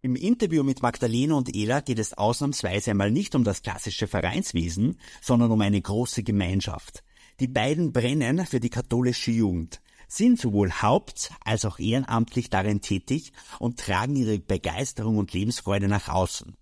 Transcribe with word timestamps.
Im 0.00 0.14
Interview 0.14 0.62
mit 0.62 0.80
Magdalena 0.80 1.34
und 1.34 1.52
Ela 1.56 1.80
geht 1.80 1.98
es 1.98 2.12
ausnahmsweise 2.12 2.92
einmal 2.92 3.10
nicht 3.10 3.34
um 3.34 3.42
das 3.42 3.62
klassische 3.62 4.06
Vereinswesen, 4.06 4.96
sondern 5.20 5.50
um 5.50 5.60
eine 5.60 5.82
große 5.82 6.22
Gemeinschaft. 6.22 7.02
Die 7.40 7.48
beiden 7.48 7.92
brennen 7.92 8.46
für 8.46 8.60
die 8.60 8.70
katholische 8.70 9.32
Jugend, 9.32 9.80
sind 10.06 10.38
sowohl 10.38 10.70
haupt- 10.70 11.32
als 11.44 11.64
auch 11.64 11.80
ehrenamtlich 11.80 12.48
darin 12.48 12.80
tätig 12.80 13.32
und 13.58 13.80
tragen 13.80 14.14
ihre 14.14 14.38
Begeisterung 14.38 15.16
und 15.16 15.32
Lebensfreude 15.32 15.88
nach 15.88 16.08
außen. 16.08 16.54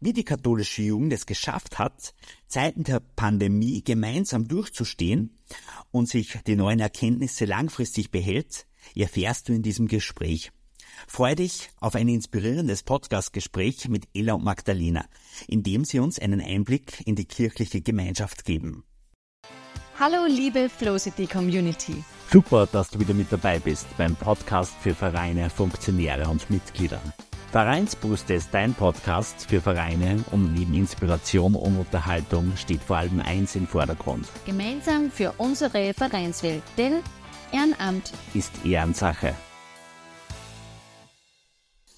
Wie 0.00 0.14
die 0.14 0.24
katholische 0.24 0.80
Jugend 0.80 1.12
es 1.12 1.26
geschafft 1.26 1.78
hat, 1.78 2.14
Zeiten 2.46 2.84
der 2.84 3.00
Pandemie 3.00 3.84
gemeinsam 3.84 4.48
durchzustehen 4.48 5.38
und 5.90 6.08
sich 6.08 6.38
die 6.46 6.56
neuen 6.56 6.80
Erkenntnisse 6.80 7.44
langfristig 7.44 8.10
behält, 8.10 8.66
erfährst 8.96 9.50
du 9.50 9.52
in 9.52 9.62
diesem 9.62 9.86
Gespräch. 9.86 10.50
Freu 11.06 11.34
dich 11.34 11.70
auf 11.80 11.94
ein 11.94 12.08
inspirierendes 12.08 12.82
Podcastgespräch 12.82 13.88
mit 13.88 14.08
Ella 14.14 14.34
und 14.34 14.44
Magdalena, 14.44 15.04
in 15.48 15.62
dem 15.62 15.84
sie 15.84 15.98
uns 15.98 16.18
einen 16.18 16.40
Einblick 16.40 17.02
in 17.06 17.16
die 17.16 17.26
kirchliche 17.26 17.80
Gemeinschaft 17.80 18.44
geben. 18.44 18.84
Hallo 19.98 20.24
liebe 20.26 20.70
Flowcity 20.70 21.26
Community. 21.26 22.02
Super, 22.32 22.66
dass 22.70 22.88
du 22.88 22.98
wieder 22.98 23.12
mit 23.12 23.30
dabei 23.30 23.58
bist 23.58 23.86
beim 23.98 24.16
Podcast 24.16 24.72
für 24.80 24.94
Vereine, 24.94 25.50
Funktionäre 25.50 26.28
und 26.28 26.48
Mitglieder. 26.48 27.00
Vereinsbrüste 27.50 28.34
ist 28.34 28.48
dein 28.52 28.72
Podcast 28.74 29.46
für 29.50 29.60
Vereine 29.60 30.24
und 30.30 30.54
neben 30.54 30.72
Inspiration 30.72 31.56
und 31.56 31.76
Unterhaltung 31.76 32.56
steht 32.56 32.80
vor 32.80 32.98
allem 32.98 33.20
eins 33.20 33.56
im 33.56 33.66
Vordergrund. 33.66 34.28
Gemeinsam 34.46 35.10
für 35.10 35.34
unsere 35.36 35.92
Vereinswelt, 35.92 36.62
denn 36.78 37.00
Ehrenamt 37.52 38.12
ist 38.34 38.52
Ehrensache. 38.64 39.34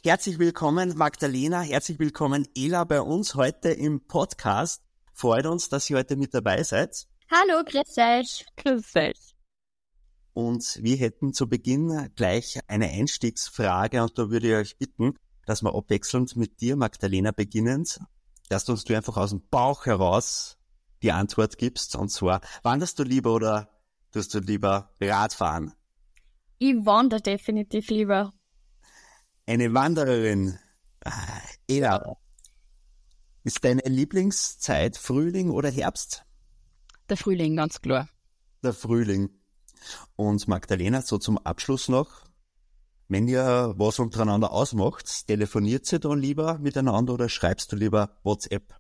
Herzlich 0.05 0.41
willkommen, 0.41 0.97
Magdalena. 0.97 1.61
Herzlich 1.61 2.01
willkommen, 2.01 2.49
Ela, 2.57 2.83
bei 2.83 3.01
uns 3.01 3.37
heute 3.37 3.69
im 3.69 4.05
Podcast. 4.05 4.83
Freut 5.13 5.47
uns, 5.47 5.69
dass 5.69 5.89
ihr 5.89 5.97
heute 5.97 6.17
mit 6.17 6.35
dabei 6.35 6.65
seid. 6.65 7.07
Hallo, 7.31 7.63
grüß 7.65 7.99
euch. 7.99 8.45
Grüß 8.57 8.97
euch. 8.97 9.37
Und 10.33 10.81
wir 10.83 10.97
hätten 10.97 11.33
zu 11.33 11.49
Beginn 11.49 12.11
gleich 12.17 12.59
eine 12.67 12.89
Einstiegsfrage 12.89 14.03
und 14.03 14.19
da 14.19 14.29
würde 14.29 14.49
ich 14.49 14.55
euch 14.55 14.77
bitten, 14.77 15.15
dass 15.47 15.63
wir 15.63 15.73
abwechselnd 15.73 16.35
mit 16.35 16.61
dir, 16.61 16.75
Magdalena, 16.75 17.31
beginnen, 17.31 17.87
dass 18.49 18.65
du 18.65 18.73
uns 18.73 18.83
du 18.83 18.97
einfach 18.97 19.17
aus 19.17 19.31
dem 19.31 19.47
Bauch 19.51 19.87
heraus 19.87 20.59
die 21.05 21.13
Antwort 21.13 21.59
gibst. 21.59 21.95
Und 21.95 22.09
zwar, 22.09 22.41
wanderst 22.65 22.99
du 22.99 23.05
lieber 23.05 23.33
oder 23.33 23.69
tust 24.11 24.35
du 24.35 24.41
lieber 24.41 24.91
Radfahren? 25.01 25.75
Ich 26.59 26.75
wandere 26.85 27.21
definitiv 27.21 27.89
lieber 27.89 28.33
eine 29.47 29.75
Wandererin. 29.75 30.59
Ela, 31.69 32.17
ist 33.45 33.65
deine 33.65 33.83
Lieblingszeit 33.83 34.97
Frühling 34.97 35.51
oder 35.51 35.71
Herbst? 35.71 36.25
Der 37.09 37.17
Frühling, 37.17 37.57
ganz 37.57 37.81
klar. 37.81 38.09
Der 38.63 38.73
Frühling. 38.73 39.31
Und 40.15 40.47
Magdalena, 40.47 41.03
so 41.03 41.19
zum 41.19 41.39
Abschluss 41.39 41.89
noch, 41.89 42.25
wenn 43.09 43.27
ihr 43.27 43.75
was 43.77 43.99
untereinander 43.99 44.53
ausmacht, 44.53 45.27
telefoniert 45.27 45.93
ihr 45.93 45.99
dann 45.99 46.21
lieber 46.21 46.59
miteinander 46.59 47.15
oder 47.15 47.29
schreibst 47.29 47.73
du 47.73 47.77
lieber 47.77 48.17
WhatsApp? 48.23 48.75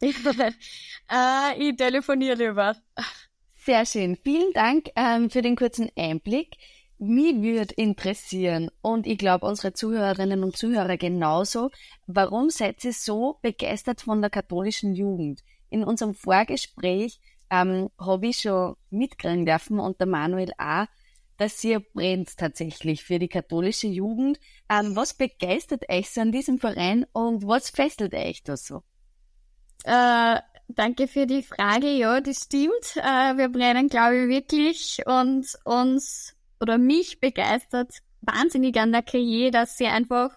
äh, 0.00 0.10
ich 1.58 1.76
telefoniere 1.76 2.34
lieber. 2.34 2.76
Sehr 3.56 3.86
schön. 3.86 4.16
Vielen 4.16 4.52
Dank 4.52 4.90
ähm, 4.94 5.30
für 5.30 5.40
den 5.40 5.56
kurzen 5.56 5.88
Einblick. 5.96 6.56
Mich 7.04 7.42
würde 7.42 7.74
interessieren, 7.74 8.70
und 8.80 9.08
ich 9.08 9.18
glaube 9.18 9.44
unsere 9.44 9.72
Zuhörerinnen 9.72 10.44
und 10.44 10.56
Zuhörer 10.56 10.96
genauso, 10.96 11.72
warum 12.06 12.48
seid 12.48 12.84
ihr 12.84 12.92
so 12.92 13.40
begeistert 13.42 14.02
von 14.02 14.20
der 14.20 14.30
katholischen 14.30 14.94
Jugend? 14.94 15.40
In 15.68 15.82
unserem 15.82 16.14
Vorgespräch 16.14 17.18
ähm, 17.50 17.90
habe 17.98 18.28
ich 18.28 18.42
schon 18.42 18.76
mitkriegen 18.90 19.44
dürfen 19.44 19.80
und 19.80 19.98
der 19.98 20.06
Manuel 20.06 20.52
auch, 20.58 20.86
dass 21.38 21.64
ihr 21.64 21.80
brennt 21.80 22.36
tatsächlich 22.36 23.02
für 23.02 23.18
die 23.18 23.26
katholische 23.26 23.88
Jugend. 23.88 24.38
Ähm, 24.70 24.94
was 24.94 25.12
begeistert 25.12 25.90
euch 25.90 26.08
so 26.08 26.20
an 26.20 26.30
diesem 26.30 26.60
Verein 26.60 27.04
und 27.12 27.44
was 27.44 27.70
fesselt 27.70 28.14
euch 28.14 28.44
da 28.44 28.56
so? 28.56 28.84
Äh, 29.82 30.38
danke 30.68 31.08
für 31.08 31.26
die 31.26 31.42
Frage. 31.42 31.90
Ja, 31.90 32.20
das 32.20 32.44
stimmt. 32.44 32.94
Äh, 32.94 33.36
wir 33.38 33.48
brennen, 33.48 33.88
glaube 33.88 34.18
ich, 34.18 34.28
wirklich 34.28 35.02
und 35.04 35.48
uns 35.64 36.36
oder 36.62 36.78
mich 36.78 37.20
begeistert 37.20 37.90
wahnsinnig 38.22 38.78
an 38.78 38.92
der 38.92 39.02
Karriere, 39.02 39.50
dass 39.50 39.76
sie 39.76 39.86
einfach 39.86 40.30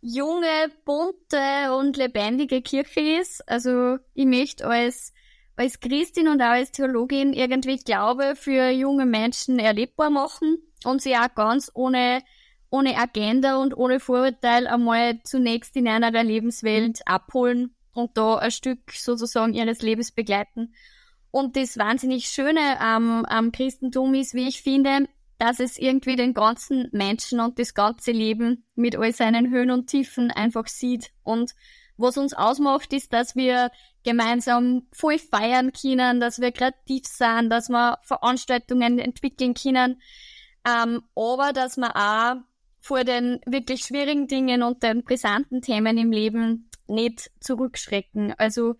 junge, 0.00 0.70
bunte 0.84 1.74
und 1.76 1.96
lebendige 1.96 2.62
Kirche 2.62 3.00
ist. 3.20 3.46
Also 3.48 3.98
ich 4.14 4.26
möchte 4.26 4.66
als, 4.66 5.12
als 5.56 5.80
Christin 5.80 6.28
und 6.28 6.40
auch 6.40 6.46
als 6.46 6.70
Theologin 6.72 7.32
irgendwie 7.32 7.78
Glaube 7.78 8.34
für 8.36 8.70
junge 8.70 9.06
Menschen 9.06 9.58
erlebbar 9.58 10.10
machen 10.10 10.58
und 10.84 11.02
sie 11.02 11.16
auch 11.16 11.34
ganz 11.34 11.70
ohne, 11.74 12.22
ohne 12.70 12.96
Agenda 12.96 13.56
und 13.56 13.76
ohne 13.76 13.98
Vorurteil 13.98 14.66
einmal 14.68 15.20
zunächst 15.24 15.74
in 15.76 15.88
einer 15.88 16.22
Lebenswelt 16.22 17.00
abholen 17.06 17.74
und 17.92 18.16
da 18.16 18.36
ein 18.36 18.52
Stück 18.52 18.92
sozusagen 18.92 19.54
ihres 19.54 19.82
Lebens 19.82 20.12
begleiten. 20.12 20.72
Und 21.30 21.56
das 21.56 21.76
wahnsinnig 21.76 22.28
Schöne 22.28 22.80
am, 22.80 23.24
am 23.24 23.52
Christentum 23.52 24.14
ist, 24.14 24.34
wie 24.34 24.48
ich 24.48 24.62
finde, 24.62 25.08
dass 25.38 25.60
es 25.60 25.78
irgendwie 25.78 26.16
den 26.16 26.34
ganzen 26.34 26.88
Menschen 26.92 27.40
und 27.40 27.58
das 27.58 27.74
ganze 27.74 28.10
Leben 28.10 28.64
mit 28.74 28.96
all 28.96 29.12
seinen 29.12 29.50
Höhen 29.50 29.70
und 29.70 29.86
Tiefen 29.88 30.30
einfach 30.30 30.66
sieht. 30.66 31.12
Und 31.22 31.54
was 31.96 32.16
uns 32.16 32.34
ausmacht, 32.34 32.92
ist, 32.92 33.12
dass 33.12 33.36
wir 33.36 33.70
gemeinsam 34.04 34.86
voll 34.92 35.18
feiern 35.18 35.72
können, 35.72 36.20
dass 36.20 36.40
wir 36.40 36.52
kreativ 36.52 37.06
sind, 37.06 37.50
dass 37.50 37.68
wir 37.68 37.98
Veranstaltungen 38.02 38.98
entwickeln 38.98 39.54
können, 39.54 40.00
ähm, 40.66 41.02
aber 41.14 41.52
dass 41.52 41.76
wir 41.76 41.94
auch 41.94 42.36
vor 42.80 43.04
den 43.04 43.40
wirklich 43.46 43.82
schwierigen 43.82 44.28
Dingen 44.28 44.62
und 44.62 44.82
den 44.82 45.04
brisanten 45.04 45.60
Themen 45.60 45.98
im 45.98 46.10
Leben 46.10 46.70
nicht 46.86 47.30
zurückschrecken. 47.40 48.34
Also 48.38 48.76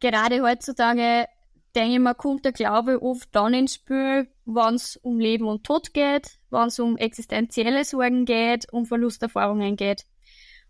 gerade 0.00 0.42
heutzutage 0.42 1.26
denke 1.74 1.94
ich 1.94 1.98
mir, 2.00 2.14
kommt 2.14 2.44
der 2.44 2.52
Glaube 2.52 3.02
oft 3.02 3.28
dann 3.32 3.54
ins 3.54 3.74
Spiel, 3.74 4.28
wenn 4.44 4.74
es 4.74 4.96
um 4.96 5.18
Leben 5.18 5.46
und 5.46 5.64
Tod 5.64 5.92
geht, 5.94 6.38
wenn 6.50 6.68
es 6.68 6.78
um 6.78 6.96
existenzielle 6.96 7.84
Sorgen 7.84 8.24
geht, 8.24 8.72
um 8.72 8.86
Verlusterfahrungen 8.86 9.76
geht. 9.76 10.04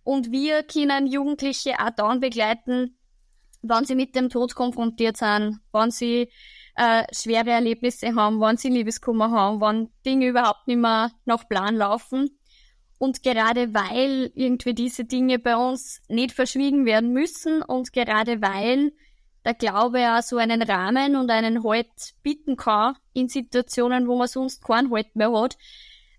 Und 0.04 0.32
wir 0.32 0.62
können 0.62 1.06
Jugendliche 1.06 1.75
auch 1.78 1.91
dann 1.91 2.20
begleiten, 2.20 2.97
wenn 3.62 3.84
sie 3.84 3.94
mit 3.94 4.14
dem 4.14 4.31
Tod 4.31 4.54
konfrontiert 4.54 5.16
sind, 5.16 5.60
wenn 5.72 5.91
sie 5.91 6.31
äh, 6.76 7.04
schwere 7.12 7.50
Erlebnisse 7.50 8.15
haben, 8.15 8.41
wenn 8.41 8.56
sie 8.56 8.69
Liebeskummer 8.69 9.30
haben, 9.30 9.60
wenn 9.60 9.91
Dinge 10.06 10.28
überhaupt 10.28 10.66
nicht 10.66 10.78
mehr 10.78 11.10
nach 11.25 11.48
Plan 11.48 11.76
laufen. 11.76 12.30
Und 12.98 13.22
gerade 13.22 13.75
weil 13.75 14.30
irgendwie 14.34 14.75
diese 14.75 15.04
Dinge 15.04 15.38
bei 15.38 15.56
uns 15.56 16.00
nicht 16.09 16.32
verschwiegen 16.32 16.84
werden 16.84 17.12
müssen 17.12 17.62
und 17.62 17.92
gerade 17.92 18.41
weil 18.42 18.92
der 19.48 19.54
Glaube 19.54 20.00
ja 20.00 20.20
so 20.20 20.36
einen 20.36 20.60
Rahmen 20.60 21.16
und 21.16 21.31
einen 21.31 21.64
Halt 21.64 21.88
bieten 22.22 22.56
kann 22.56 22.97
in 23.14 23.28
Situationen, 23.28 24.06
wo 24.06 24.19
man 24.19 24.28
sonst 24.28 24.62
keinen 24.62 24.92
Halt 24.92 25.16
mehr 25.16 25.32
hat. 25.32 25.56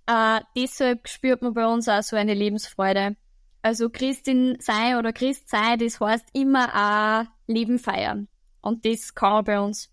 Äh, 0.07 0.41
deshalb 0.57 1.07
spürt 1.07 1.43
man 1.43 1.53
bei 1.53 1.67
uns 1.67 1.87
auch 1.87 2.01
so 2.01 2.15
eine 2.15 2.33
Lebensfreude. 2.33 3.15
Also 3.61 3.91
Christin 3.91 4.57
sein 4.59 4.95
oder 4.95 5.13
Christ 5.13 5.47
sein, 5.47 5.77
das 5.77 5.99
heißt 5.99 6.29
immer 6.33 6.73
auch 6.73 7.31
Leben 7.45 7.77
feiern. 7.77 8.27
Und 8.61 8.83
das 8.83 9.13
kann 9.13 9.33
man 9.33 9.43
bei 9.45 9.59
uns. 9.59 9.91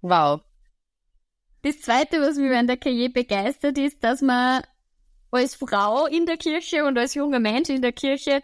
Wow. 0.00 0.42
Das 1.62 1.80
zweite, 1.80 2.20
was 2.20 2.36
mich 2.36 2.54
an 2.54 2.68
der 2.68 2.76
Karriere 2.76 3.10
begeistert, 3.10 3.78
ist, 3.78 4.04
dass 4.04 4.22
man 4.22 4.62
als 5.32 5.56
Frau 5.56 6.06
in 6.06 6.24
der 6.24 6.36
Kirche 6.36 6.84
und 6.84 6.96
als 6.96 7.14
junger 7.14 7.40
Mensch 7.40 7.68
in 7.68 7.82
der 7.82 7.92
Kirche 7.92 8.42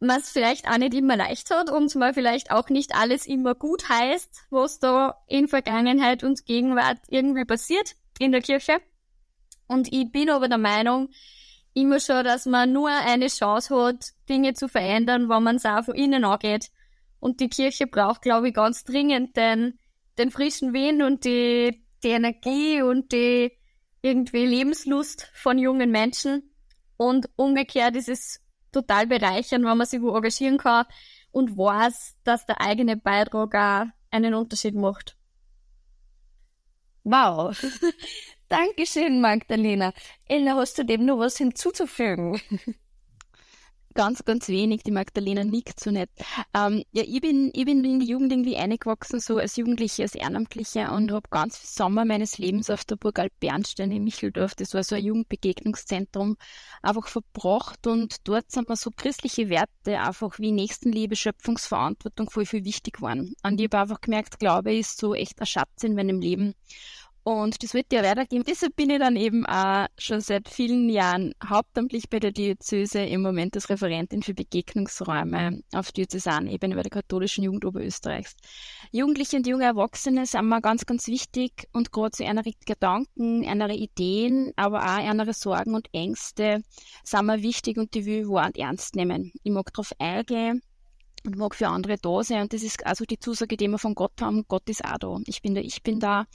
man 0.00 0.20
es 0.20 0.30
vielleicht 0.30 0.66
auch 0.68 0.78
nicht 0.78 0.94
immer 0.94 1.16
leicht 1.16 1.50
hat 1.50 1.70
und 1.70 1.94
man 1.94 2.14
vielleicht 2.14 2.50
auch 2.50 2.68
nicht 2.70 2.94
alles 2.94 3.26
immer 3.26 3.54
gut 3.54 3.88
heißt, 3.88 4.46
was 4.50 4.78
da 4.78 5.22
in 5.28 5.46
Vergangenheit 5.46 6.24
und 6.24 6.46
Gegenwart 6.46 6.98
irgendwie 7.08 7.44
passiert 7.44 7.94
in 8.18 8.32
der 8.32 8.40
Kirche. 8.40 8.80
Und 9.68 9.92
ich 9.92 10.10
bin 10.10 10.30
aber 10.30 10.48
der 10.48 10.58
Meinung, 10.58 11.10
immer 11.74 12.00
schon, 12.00 12.24
dass 12.24 12.46
man 12.46 12.72
nur 12.72 12.88
eine 12.90 13.28
Chance 13.28 13.76
hat, 13.76 14.10
Dinge 14.28 14.54
zu 14.54 14.68
verändern, 14.68 15.28
wenn 15.28 15.42
man 15.42 15.56
es 15.56 15.66
auch 15.66 15.84
von 15.84 15.94
innen 15.94 16.24
angeht. 16.24 16.70
Und 17.20 17.40
die 17.40 17.48
Kirche 17.48 17.86
braucht, 17.86 18.22
glaube 18.22 18.48
ich, 18.48 18.54
ganz 18.54 18.84
dringend 18.84 19.36
den, 19.36 19.78
den 20.18 20.30
frischen 20.30 20.72
Wind 20.72 21.02
und 21.02 21.24
die, 21.24 21.84
die 22.02 22.08
Energie 22.08 22.82
und 22.82 23.12
die 23.12 23.52
irgendwie 24.02 24.46
Lebenslust 24.46 25.30
von 25.34 25.58
jungen 25.58 25.90
Menschen. 25.90 26.54
Und 26.96 27.28
umgekehrt 27.36 27.96
ist 27.96 28.08
es 28.08 28.40
total 28.72 29.06
bereichern, 29.06 29.64
wenn 29.64 29.76
man 29.76 29.86
sich 29.86 30.00
wo 30.00 30.14
engagieren 30.14 30.58
kann 30.58 30.86
und 31.30 31.56
weiß, 31.56 32.16
dass 32.24 32.46
der 32.46 32.60
eigene 32.60 32.96
Beitrag 32.96 33.54
auch 33.54 33.86
einen 34.10 34.34
Unterschied 34.34 34.74
macht. 34.74 35.16
Wow. 37.04 37.56
Dankeschön, 38.48 39.20
Magdalena. 39.20 39.92
Ella, 40.26 40.56
hast 40.56 40.78
du 40.78 40.84
dem 40.84 41.04
noch 41.06 41.18
was 41.18 41.36
hinzuzufügen? 41.38 42.40
Ganz, 43.94 44.24
ganz 44.24 44.46
wenig. 44.46 44.84
Die 44.84 44.92
Magdalena 44.92 45.42
nickt 45.42 45.80
so 45.80 45.90
nett. 45.90 46.10
Ähm, 46.54 46.84
ja, 46.92 47.02
ich 47.02 47.20
bin, 47.20 47.50
ich 47.52 47.64
bin 47.64 47.84
in 47.84 47.98
die 47.98 48.06
Jugend 48.06 48.30
irgendwie 48.32 48.56
eingewachsen, 48.56 49.18
so 49.18 49.38
als 49.38 49.56
Jugendliche, 49.56 50.02
als 50.04 50.14
Ehrenamtliche 50.14 50.92
und 50.92 51.10
habe 51.10 51.28
ganz 51.28 51.58
viel 51.58 51.68
Sommer 51.68 52.04
meines 52.04 52.38
Lebens 52.38 52.70
auf 52.70 52.84
der 52.84 52.94
Burg 52.94 53.18
Altbernstein 53.18 53.90
in 53.90 54.04
Micheldorf, 54.04 54.54
das 54.54 54.74
war 54.74 54.84
so 54.84 54.94
ein 54.94 55.04
Jugendbegegnungszentrum, 55.04 56.36
einfach 56.82 57.08
verbracht 57.08 57.86
und 57.88 58.28
dort 58.28 58.50
sind 58.52 58.68
mir 58.68 58.76
so 58.76 58.90
christliche 58.94 59.48
Werte 59.48 59.98
einfach 59.98 60.38
wie 60.38 60.52
Nächstenliebe, 60.52 61.16
Schöpfungsverantwortung 61.16 62.30
voll 62.30 62.46
viel 62.46 62.64
wichtig 62.64 63.02
waren. 63.02 63.34
Und 63.42 63.60
ich 63.60 63.64
habe 63.66 63.78
einfach 63.78 64.00
gemerkt, 64.00 64.38
Glaube 64.38 64.72
ist 64.72 64.98
so 64.98 65.14
echt 65.14 65.40
ein 65.40 65.46
Schatz 65.46 65.82
in 65.82 65.96
meinem 65.96 66.20
Leben. 66.20 66.54
Und 67.30 67.62
das 67.62 67.74
wird 67.74 67.92
ja 67.92 68.02
weitergehen. 68.02 68.42
Deshalb 68.44 68.74
bin 68.74 68.90
ich 68.90 68.98
dann 68.98 69.14
eben 69.14 69.46
auch 69.46 69.86
schon 69.96 70.20
seit 70.20 70.48
vielen 70.48 70.88
Jahren 70.88 71.32
hauptamtlich 71.48 72.10
bei 72.10 72.18
der 72.18 72.32
Diözese 72.32 73.02
im 73.04 73.22
Moment 73.22 73.54
als 73.54 73.70
Referentin 73.70 74.24
für 74.24 74.34
Begegnungsräume 74.34 75.62
auf 75.72 75.92
Diözesanebene 75.92 76.74
bei 76.74 76.82
der 76.82 76.90
katholischen 76.90 77.44
Jugend 77.44 77.64
Oberösterreichs. 77.64 78.34
Jugendliche 78.90 79.36
und 79.36 79.46
junge 79.46 79.62
Erwachsene 79.62 80.26
sind 80.26 80.48
mir 80.48 80.60
ganz, 80.60 80.86
ganz 80.86 81.06
wichtig 81.06 81.68
und 81.72 81.92
gerade 81.92 82.10
zu 82.10 82.26
einer 82.26 82.42
Gedanken, 82.66 83.46
einer 83.46 83.70
Ideen, 83.70 84.52
aber 84.56 84.82
auch 84.82 84.98
einer 84.98 85.32
Sorgen 85.32 85.76
und 85.76 85.86
Ängste 85.92 86.64
sind 87.04 87.26
mir 87.26 87.42
wichtig 87.42 87.78
und 87.78 87.94
die 87.94 88.06
will 88.06 88.22
ich 88.22 88.28
wahr 88.28 88.46
und 88.46 88.58
ernst 88.58 88.96
nehmen. 88.96 89.30
Ich 89.44 89.52
mag 89.52 89.72
darauf 89.72 89.92
eingehen 90.00 90.62
und 91.24 91.36
mag 91.36 91.54
für 91.54 91.68
andere 91.68 91.96
da 91.96 92.22
sein. 92.22 92.42
Und 92.42 92.52
das 92.52 92.62
ist 92.62 92.84
also 92.86 93.04
die 93.04 93.18
Zusage, 93.18 93.56
die 93.56 93.68
wir 93.68 93.78
von 93.78 93.94
Gott 93.94 94.20
haben. 94.20 94.44
Gott 94.48 94.68
ist 94.68 94.84
auch 94.84 94.98
da. 94.98 95.16
Ich 95.26 95.42
bin 95.42 95.54
da, 95.54 95.60
ich 95.60 95.82
bin 95.82 96.00
da 96.00 96.26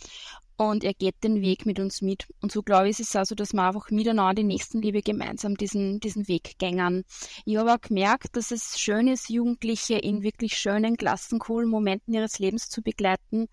und 0.57 0.83
er 0.83 0.93
geht 0.93 1.23
den 1.23 1.41
Weg 1.41 1.65
mit 1.65 1.79
uns 1.79 2.01
mit. 2.01 2.27
Und 2.41 2.51
so 2.51 2.61
glaube 2.61 2.89
ich, 2.89 2.99
ist 2.99 3.09
es 3.09 3.15
also, 3.15 3.35
dass 3.35 3.53
wir 3.53 3.63
einfach 3.63 3.89
miteinander 3.91 4.35
die 4.35 4.43
Nächstenliebe 4.43 5.01
gemeinsam 5.01 5.55
diesen, 5.55 5.99
diesen 5.99 6.27
Weg 6.27 6.57
gängern. 6.57 7.03
Ich 7.45 7.57
habe 7.57 7.73
auch 7.73 7.81
gemerkt, 7.81 8.35
dass 8.35 8.51
es 8.51 8.79
schön 8.79 9.07
ist, 9.07 9.29
Jugendliche 9.29 9.95
in 9.95 10.23
wirklich 10.23 10.57
schönen, 10.57 10.97
klassen, 10.97 11.39
coolen 11.39 11.69
Momenten 11.69 12.13
ihres 12.13 12.39
Lebens 12.39 12.69
zu 12.69 12.81
begleiten. 12.81 13.47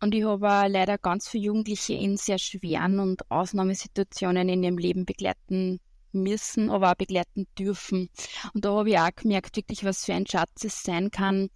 Und 0.00 0.14
ich 0.14 0.24
habe 0.24 0.46
auch 0.46 0.68
leider 0.68 0.98
ganz 0.98 1.28
viele 1.28 1.44
Jugendliche 1.44 1.94
in 1.94 2.16
sehr 2.18 2.38
schweren 2.38 3.00
und 3.00 3.30
Ausnahmesituationen 3.30 4.48
in 4.48 4.62
ihrem 4.62 4.78
Leben 4.78 5.06
begleiten 5.06 5.80
müssen, 6.12 6.70
aber 6.70 6.92
auch 6.92 6.96
begleiten 6.96 7.46
dürfen. 7.58 8.10
Und 8.52 8.64
da 8.64 8.74
habe 8.74 8.90
ich 8.90 8.98
auch 8.98 9.14
gemerkt, 9.14 9.56
wirklich, 9.56 9.84
was 9.84 10.04
für 10.04 10.14
ein 10.14 10.26
Schatz 10.26 10.64
es 10.64 10.82
sein 10.82 11.10
kann, 11.10 11.48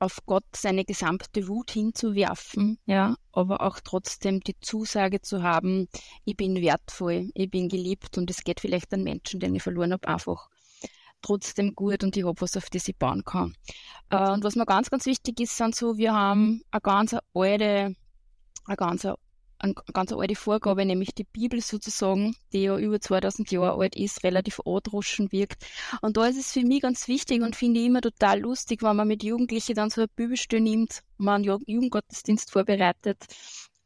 auf 0.00 0.18
Gott 0.26 0.44
seine 0.56 0.84
gesamte 0.84 1.46
Wut 1.46 1.70
hinzuwerfen, 1.70 2.78
ja, 2.86 3.14
aber 3.32 3.60
auch 3.60 3.80
trotzdem 3.80 4.40
die 4.40 4.58
Zusage 4.60 5.20
zu 5.20 5.42
haben, 5.42 5.88
ich 6.24 6.36
bin 6.36 6.56
wertvoll, 6.56 7.30
ich 7.34 7.50
bin 7.50 7.68
geliebt 7.68 8.18
und 8.18 8.30
es 8.30 8.42
geht 8.42 8.60
vielleicht 8.60 8.92
an 8.92 9.04
Menschen, 9.04 9.40
den 9.40 9.54
ich 9.54 9.62
verloren 9.62 9.92
habe, 9.92 10.08
einfach 10.08 10.48
trotzdem 11.22 11.74
gut 11.74 12.02
und 12.02 12.16
ich 12.16 12.24
habe 12.24 12.40
was, 12.40 12.56
auf 12.56 12.70
das 12.70 12.88
ich 12.88 12.96
bauen 12.96 13.24
kann. 13.24 13.54
Äh, 14.08 14.30
und 14.30 14.42
was 14.42 14.56
mir 14.56 14.66
ganz, 14.66 14.90
ganz 14.90 15.06
wichtig 15.06 15.38
ist, 15.40 15.56
sind 15.56 15.74
so, 15.74 15.98
wir 15.98 16.14
haben 16.14 16.62
eine 16.70 16.80
ganz 16.80 17.14
alte, 17.34 17.94
eine 18.64 18.76
ganz 18.76 19.06
eine 19.60 19.74
ganz 19.92 20.12
alte 20.12 20.34
Vorgabe, 20.34 20.84
nämlich 20.84 21.14
die 21.14 21.24
Bibel 21.24 21.60
sozusagen, 21.60 22.34
die 22.52 22.62
ja 22.62 22.78
über 22.78 23.00
2000 23.00 23.50
Jahre 23.50 23.80
alt 23.80 23.96
ist, 23.96 24.24
relativ 24.24 24.60
androschen 24.64 25.30
wirkt. 25.32 25.64
Und 26.00 26.16
da 26.16 26.26
ist 26.26 26.38
es 26.38 26.52
für 26.52 26.64
mich 26.64 26.82
ganz 26.82 27.08
wichtig 27.08 27.42
und 27.42 27.56
finde 27.56 27.80
ich 27.80 27.86
immer 27.86 28.00
total 28.00 28.40
lustig, 28.40 28.82
wenn 28.82 28.96
man 28.96 29.08
mit 29.08 29.22
Jugendlichen 29.22 29.74
dann 29.74 29.90
so 29.90 30.02
eine 30.02 30.08
Bibelstelle 30.08 30.62
nimmt, 30.62 31.02
man 31.18 31.44
Jugendgottesdienst 31.44 32.50
vorbereitet 32.50 33.26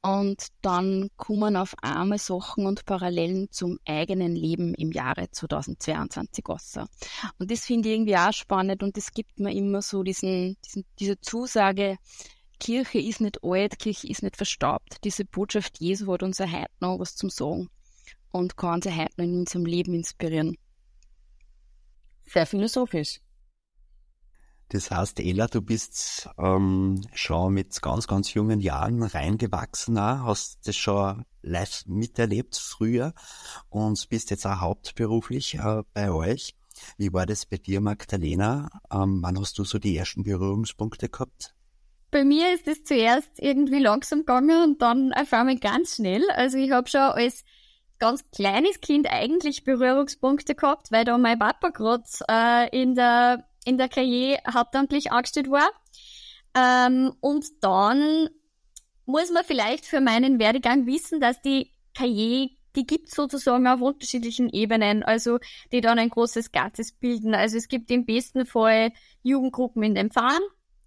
und 0.05 0.49
dann 0.61 1.09
kommen 1.17 1.56
auf 1.56 1.75
einmal 1.81 2.19
Sachen 2.19 2.67
und 2.67 2.85
Parallelen 2.85 3.50
zum 3.50 3.79
eigenen 3.87 4.37
Leben 4.37 4.75
im 4.75 4.93
Jahre 4.93 5.31
2022 5.31 6.44
raus. 6.47 6.75
Und 7.38 7.50
das 7.50 7.65
finde 7.65 7.88
ich 7.88 7.94
irgendwie 7.94 8.17
auch 8.19 8.32
spannend 8.32 8.82
und 8.82 8.99
das 8.99 9.12
gibt 9.12 9.41
mir 9.41 9.55
immer 9.55 9.81
so 9.81 10.03
diesen, 10.03 10.59
diesen 10.62 10.85
diese 10.99 11.19
Zusage, 11.20 11.97
Kirche 12.59 12.99
ist 12.99 13.21
nicht 13.21 13.43
alt, 13.43 13.79
Kirche 13.79 14.09
ist 14.09 14.23
nicht 14.23 14.37
verstaubt. 14.37 14.99
Diese 15.05 15.25
Botschaft 15.25 15.81
Jesu 15.81 16.12
hat 16.12 16.23
uns 16.23 16.41
heute 16.41 16.67
noch 16.81 16.99
was 16.99 17.17
zum 17.17 17.31
Sagen 17.31 17.69
und 18.31 18.56
kann 18.56 18.75
uns 18.75 18.87
heute 18.87 19.12
noch 19.17 19.25
in 19.25 19.39
unserem 19.41 19.67
Leben 19.67 19.95
inspirieren. 19.95 20.56
Sehr 22.27 22.47
philosophisch. 22.47 23.21
Das 24.71 24.91
heißt, 24.91 25.21
Ella, 25.21 25.47
du 25.47 25.61
bist 25.61 26.29
ähm, 26.39 27.06
schon 27.12 27.55
mit 27.55 27.81
ganz, 27.83 28.06
ganz 28.06 28.35
jungen 28.35 28.61
Jahren 28.61 29.03
reingewachsen, 29.03 30.01
hast 30.01 30.67
das 30.67 30.75
schon 30.75 31.25
live 31.43 31.85
miterlebt 31.87 32.56
früher 32.56 33.12
und 33.69 34.09
bist 34.09 34.31
jetzt 34.31 34.47
auch 34.47 34.61
hauptberuflich 34.61 35.56
äh, 35.56 35.83
bei 35.93 36.11
euch. 36.11 36.56
Wie 36.97 37.12
war 37.12 37.27
das 37.27 37.47
bei 37.47 37.59
dir, 37.59 37.81
Magdalena? 37.81 38.69
Ähm, 38.91 39.21
wann 39.23 39.39
hast 39.39 39.59
du 39.59 39.65
so 39.65 39.79
die 39.79 39.97
ersten 39.97 40.25
Berührungspunkte 40.25 41.09
gehabt? 41.09 41.55
Bei 42.15 42.23
mir 42.23 42.55
ist 42.55 42.69
es 42.69 42.85
zuerst 42.85 43.41
irgendwie 43.41 43.81
langsam 43.81 44.21
gegangen 44.21 44.63
und 44.63 44.81
dann 44.81 45.13
auf 45.13 45.33
einmal 45.33 45.59
ganz 45.59 45.97
schnell. 45.97 46.23
Also 46.31 46.59
ich 46.59 46.71
habe 46.71 46.89
schon 46.89 47.01
als 47.01 47.45
ganz 47.99 48.25
kleines 48.31 48.81
Kind 48.81 49.09
eigentlich 49.11 49.65
Berührungspunkte 49.65 50.55
gehabt, 50.55 50.93
weil 50.93 51.05
da 51.05 51.19
mein 51.19 51.41
Papa 51.41 51.71
gerade 51.71 52.05
äh, 52.31 52.81
in 52.81 52.95
der 52.95 53.49
in 53.65 53.79
der 53.79 53.89
Karriere 53.89 54.39
hauptamtlich 54.53 55.11
angestellt 55.11 55.51
war. 55.51 55.69
Ähm, 56.57 57.13
und 57.21 57.47
dann 57.63 58.29
muss 59.07 59.33
man 59.33 59.43
vielleicht 59.43 59.85
für 59.85 60.01
meinen 60.01 60.39
Werdegang 60.39 60.87
wissen, 60.87 61.19
dass 61.19 61.43
die 61.43 61.73
Karriere, 61.97 62.51
die 62.77 62.87
gibt 62.87 63.11
sozusagen 63.11 63.67
auf 63.67 63.81
unterschiedlichen 63.81 64.51
Ebenen, 64.51 65.03
also 65.03 65.41
die 65.73 65.81
dann 65.81 65.99
ein 65.99 66.11
großes 66.11 66.53
Ganzes 66.53 66.93
bilden. 66.93 67.35
Also 67.35 67.57
es 67.57 67.67
gibt 67.67 67.91
im 67.91 68.07
besten 68.07 68.47
Fall 68.47 68.93
Jugendgruppen 69.25 69.83
in 69.83 70.11
Pfarren, 70.13 70.43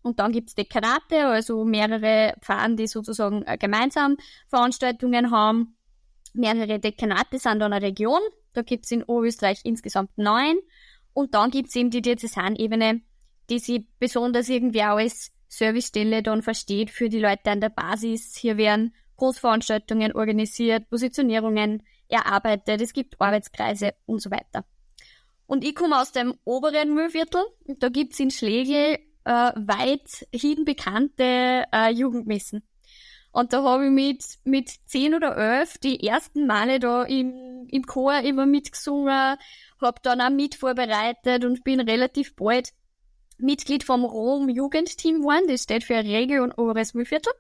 und 0.07 0.19
dann 0.19 0.31
gibt's 0.31 0.55
Dekanate, 0.55 1.27
also 1.27 1.65
mehrere 1.65 2.33
Pfarren, 2.41 2.77
die 2.77 2.87
sozusagen 2.87 3.43
äh, 3.45 3.57
gemeinsam 3.57 4.15
Veranstaltungen 4.47 5.31
haben. 5.31 5.75
Mehrere 6.33 6.79
Dekanate 6.79 7.39
sind 7.39 7.59
dann 7.59 7.73
eine 7.73 7.85
Region. 7.85 8.21
Da 8.53 8.61
gibt's 8.61 8.89
in 8.91 9.03
Oberösterreich 9.03 9.59
insgesamt 9.63 10.17
neun. 10.17 10.57
Und 11.13 11.33
dann 11.33 11.51
gibt's 11.51 11.75
eben 11.75 11.89
die 11.89 12.01
Diözesanebene, 12.01 13.01
die 13.49 13.59
sie 13.59 13.87
besonders 13.99 14.49
irgendwie 14.49 14.83
auch 14.83 14.97
als 14.97 15.31
Servicestelle 15.49 16.23
dann 16.23 16.41
versteht 16.41 16.89
für 16.89 17.09
die 17.09 17.19
Leute 17.19 17.51
an 17.51 17.59
der 17.59 17.69
Basis. 17.69 18.35
Hier 18.37 18.57
werden 18.57 18.93
Großveranstaltungen 19.17 20.13
organisiert, 20.13 20.89
Positionierungen 20.89 21.83
erarbeitet, 22.07 22.81
es 22.81 22.93
gibt 22.93 23.19
Arbeitskreise 23.19 23.93
und 24.05 24.21
so 24.21 24.31
weiter. 24.31 24.63
Und 25.47 25.63
ich 25.63 25.75
komme 25.75 25.99
aus 25.99 26.11
dem 26.11 26.35
oberen 26.43 26.93
Müllviertel 26.93 27.43
da 27.65 27.89
gibt's 27.89 28.19
in 28.19 28.31
Schlegel 28.31 28.99
äh, 29.27 29.51
weithin 29.55 30.63
bekannte 30.63 31.65
äh, 31.73 31.91
Jugendmessen. 31.91 32.63
Und 33.31 33.51
da 33.53 33.61
habe 33.61 33.85
ich 33.85 33.91
mit, 33.91 34.23
mit 34.45 34.69
zehn 34.85 35.13
oder 35.13 35.35
elf 35.35 35.77
die 35.77 36.07
ersten 36.07 36.47
Male 36.47 36.79
da 36.79 37.03
im, 37.03 37.67
im 37.69 37.83
Chor 37.85 38.19
immer 38.21 38.45
mitgesungen, 38.45 39.37
habe 39.81 39.99
dann 40.01 40.21
auch 40.21 40.29
mit 40.29 40.55
vorbereitet 40.55 41.43
und 41.43 41.63
bin 41.63 41.81
relativ 41.81 42.35
bald 42.35 42.69
Mitglied 43.37 43.83
vom 43.83 44.05
Rom 44.05 44.49
Jugendteam 44.49 45.21
geworden. 45.21 45.47
Das 45.47 45.63
steht 45.63 45.83
für 45.83 45.97
Regio 45.97 46.43
und 46.43 46.57
Oberes 46.57 46.93
Mühlviertel. 46.93 47.33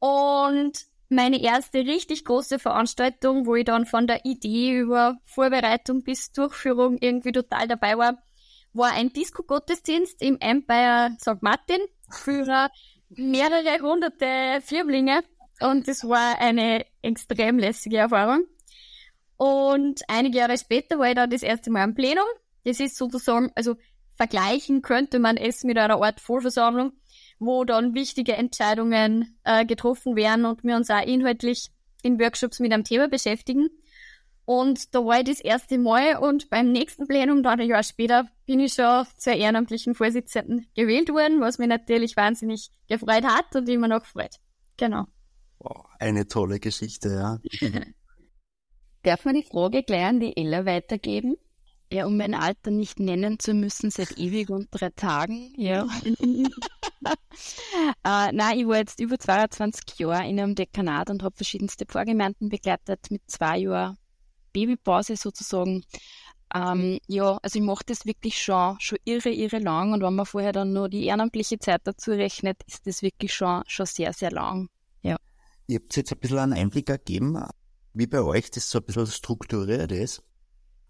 Und 0.00 0.86
meine 1.10 1.40
erste 1.40 1.80
richtig 1.80 2.24
große 2.24 2.58
Veranstaltung, 2.58 3.46
wo 3.46 3.54
ich 3.54 3.66
dann 3.66 3.86
von 3.86 4.06
der 4.06 4.24
Idee 4.24 4.78
über 4.78 5.18
Vorbereitung 5.26 6.02
bis 6.02 6.32
Durchführung 6.32 6.96
irgendwie 6.98 7.32
total 7.32 7.68
dabei 7.68 7.98
war, 7.98 8.18
war 8.74 8.92
ein 8.92 9.12
Disco-Gottesdienst 9.12 10.20
im 10.20 10.38
Empire 10.40 11.16
St. 11.20 11.40
Martin 11.40 11.80
für 12.10 12.68
mehrere 13.08 13.80
hunderte 13.80 14.60
Firmlinge 14.60 15.22
und 15.60 15.88
es 15.88 16.04
war 16.04 16.38
eine 16.40 16.84
extrem 17.00 17.58
lässige 17.58 17.98
Erfahrung. 17.98 18.44
Und 19.36 20.02
einige 20.08 20.38
Jahre 20.38 20.58
später 20.58 20.98
war 20.98 21.08
ich 21.08 21.14
dann 21.14 21.30
das 21.30 21.42
erste 21.42 21.70
Mal 21.70 21.82
am 21.82 21.94
Plenum. 21.94 22.24
Das 22.64 22.80
ist 22.80 22.96
sozusagen, 22.96 23.50
also 23.54 23.76
vergleichen 24.16 24.82
könnte 24.82 25.18
man 25.18 25.36
es 25.36 25.64
mit 25.64 25.78
einer 25.78 26.00
Art 26.02 26.20
Vollversammlung, 26.20 26.92
wo 27.38 27.64
dann 27.64 27.94
wichtige 27.94 28.34
Entscheidungen 28.34 29.38
äh, 29.44 29.64
getroffen 29.64 30.16
werden 30.16 30.44
und 30.44 30.64
wir 30.64 30.76
uns 30.76 30.90
auch 30.90 31.04
inhaltlich 31.04 31.70
in 32.02 32.18
Workshops 32.20 32.60
mit 32.60 32.72
einem 32.72 32.84
Thema 32.84 33.08
beschäftigen. 33.08 33.70
Und 34.46 34.94
da 34.94 35.04
war 35.04 35.20
ich 35.20 35.24
das 35.24 35.40
erste 35.40 35.78
Mal 35.78 36.18
und 36.18 36.50
beim 36.50 36.70
nächsten 36.70 37.06
Plenum, 37.06 37.42
dann 37.42 37.60
ein 37.60 37.68
Jahr 37.68 37.82
später, 37.82 38.26
bin 38.44 38.60
ich 38.60 38.74
schon 38.74 39.06
zur 39.16 39.32
ehrenamtlichen 39.32 39.94
Vorsitzenden 39.94 40.66
gewählt 40.74 41.08
worden, 41.08 41.40
was 41.40 41.58
mich 41.58 41.68
natürlich 41.68 42.16
wahnsinnig 42.16 42.70
gefreut 42.86 43.24
hat 43.24 43.56
und 43.56 43.68
immer 43.68 43.88
noch 43.88 44.04
freut. 44.04 44.36
Genau. 44.76 45.06
Wow, 45.60 45.86
eine 45.98 46.26
tolle 46.26 46.60
Geschichte, 46.60 47.08
ja. 47.08 47.38
Darf 49.02 49.24
man 49.24 49.34
die 49.34 49.44
Frage 49.44 49.82
gleich 49.82 50.04
an 50.04 50.20
die 50.20 50.36
Ella 50.36 50.66
weitergeben? 50.66 51.36
Ja, 51.90 52.06
um 52.06 52.16
mein 52.16 52.34
Alter 52.34 52.70
nicht 52.70 52.98
nennen 52.98 53.38
zu 53.38 53.54
müssen, 53.54 53.90
seit 53.90 54.12
ewig 54.18 54.50
und 54.50 54.68
drei 54.70 54.90
Tagen, 54.90 55.54
ja. 55.56 55.86
äh, 58.04 58.32
nein, 58.32 58.58
ich 58.58 58.66
war 58.66 58.76
jetzt 58.76 59.00
über 59.00 59.18
22 59.18 59.98
Jahre 59.98 60.28
in 60.28 60.38
einem 60.38 60.54
Dekanat 60.54 61.08
und 61.08 61.22
habe 61.22 61.34
verschiedenste 61.34 61.86
Vorgemeinden 61.88 62.50
begleitet 62.50 63.10
mit 63.10 63.22
zwei 63.26 63.58
Jahren 63.58 63.96
Babypause 64.54 65.16
sozusagen. 65.16 65.84
Ähm, 66.54 66.98
ja, 67.08 67.38
also 67.42 67.58
ich 67.58 67.64
mache 67.64 67.84
das 67.86 68.06
wirklich 68.06 68.40
schon, 68.40 68.76
schon 68.78 68.98
irre, 69.04 69.30
irre 69.30 69.58
lang. 69.58 69.92
Und 69.92 70.02
wenn 70.02 70.14
man 70.14 70.24
vorher 70.24 70.52
dann 70.52 70.72
nur 70.72 70.88
die 70.88 71.06
ehrenamtliche 71.06 71.58
Zeit 71.58 71.82
dazu 71.84 72.12
rechnet, 72.12 72.62
ist 72.66 72.86
das 72.86 73.02
wirklich 73.02 73.34
schon, 73.34 73.62
schon 73.66 73.86
sehr, 73.86 74.12
sehr 74.12 74.30
lang. 74.30 74.68
Ja. 75.02 75.16
Ihr 75.66 75.80
habt 75.80 75.96
jetzt 75.96 76.12
ein 76.12 76.18
bisschen 76.18 76.38
einen 76.38 76.52
Einblick 76.52 76.86
gegeben, 76.86 77.44
wie 77.92 78.06
bei 78.06 78.22
euch 78.22 78.50
das 78.50 78.70
so 78.70 78.78
ein 78.78 78.84
bisschen 78.84 79.06
strukturiert 79.08 79.92
ist. 79.92 80.22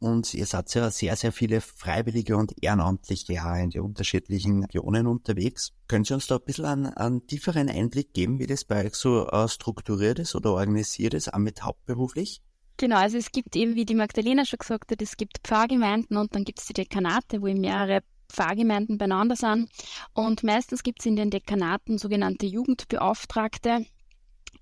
Und 0.01 0.35
ihr 0.35 0.45
seid 0.45 0.75
ja 0.75 0.91
sehr, 0.91 1.17
sehr 1.17 1.33
viele 1.33 1.63
Freiwillige 1.63 2.37
und 2.37 2.53
Ehrenamtliche 2.63 3.33
in 3.63 3.71
die 3.71 3.79
unterschiedlichen 3.79 4.65
Regionen 4.65 5.07
unterwegs. 5.07 5.73
Können 5.89 6.05
Sie 6.05 6.13
uns 6.13 6.27
da 6.27 6.37
ein 6.37 6.43
bisschen 6.45 6.67
einen, 6.67 6.87
einen 6.89 7.27
tieferen 7.27 7.71
Einblick 7.71 8.13
geben, 8.13 8.39
wie 8.39 8.47
das 8.47 8.67
bei 8.67 8.85
euch 8.85 8.97
so 8.97 9.27
uh, 9.33 9.49
strukturiert 9.49 10.19
ist 10.19 10.35
oder 10.35 10.53
organisiert 10.53 11.15
ist, 11.15 11.33
auch 11.33 11.39
mit 11.39 11.63
hauptberuflich? 11.63 12.43
Genau, 12.77 12.97
also 12.97 13.19
es 13.19 13.31
gibt 13.31 13.55
eben, 13.55 13.77
wie 13.77 13.85
die 13.85 13.95
Magdalena 13.95 14.45
schon 14.45 14.59
gesagt 14.59 14.91
hat, 14.91 15.01
es 15.01 15.17
gibt 15.17 15.39
Pfarrgemeinden 15.45 16.17
und 16.17 16.35
dann 16.35 16.45
gibt 16.45 16.59
es 16.59 16.67
die 16.67 16.73
Dekanate, 16.73 17.41
wo 17.41 17.47
mehrere 17.47 18.03
Pfarrgemeinden 18.29 18.99
beieinander 18.99 19.37
sind. 19.37 19.71
Und 20.13 20.43
meistens 20.43 20.83
gibt 20.83 21.01
es 21.01 21.07
in 21.07 21.17
den 21.17 21.31
Dekanaten 21.31 21.99
sogenannte 21.99 22.47
Jugendbeauftragte, 22.47 23.87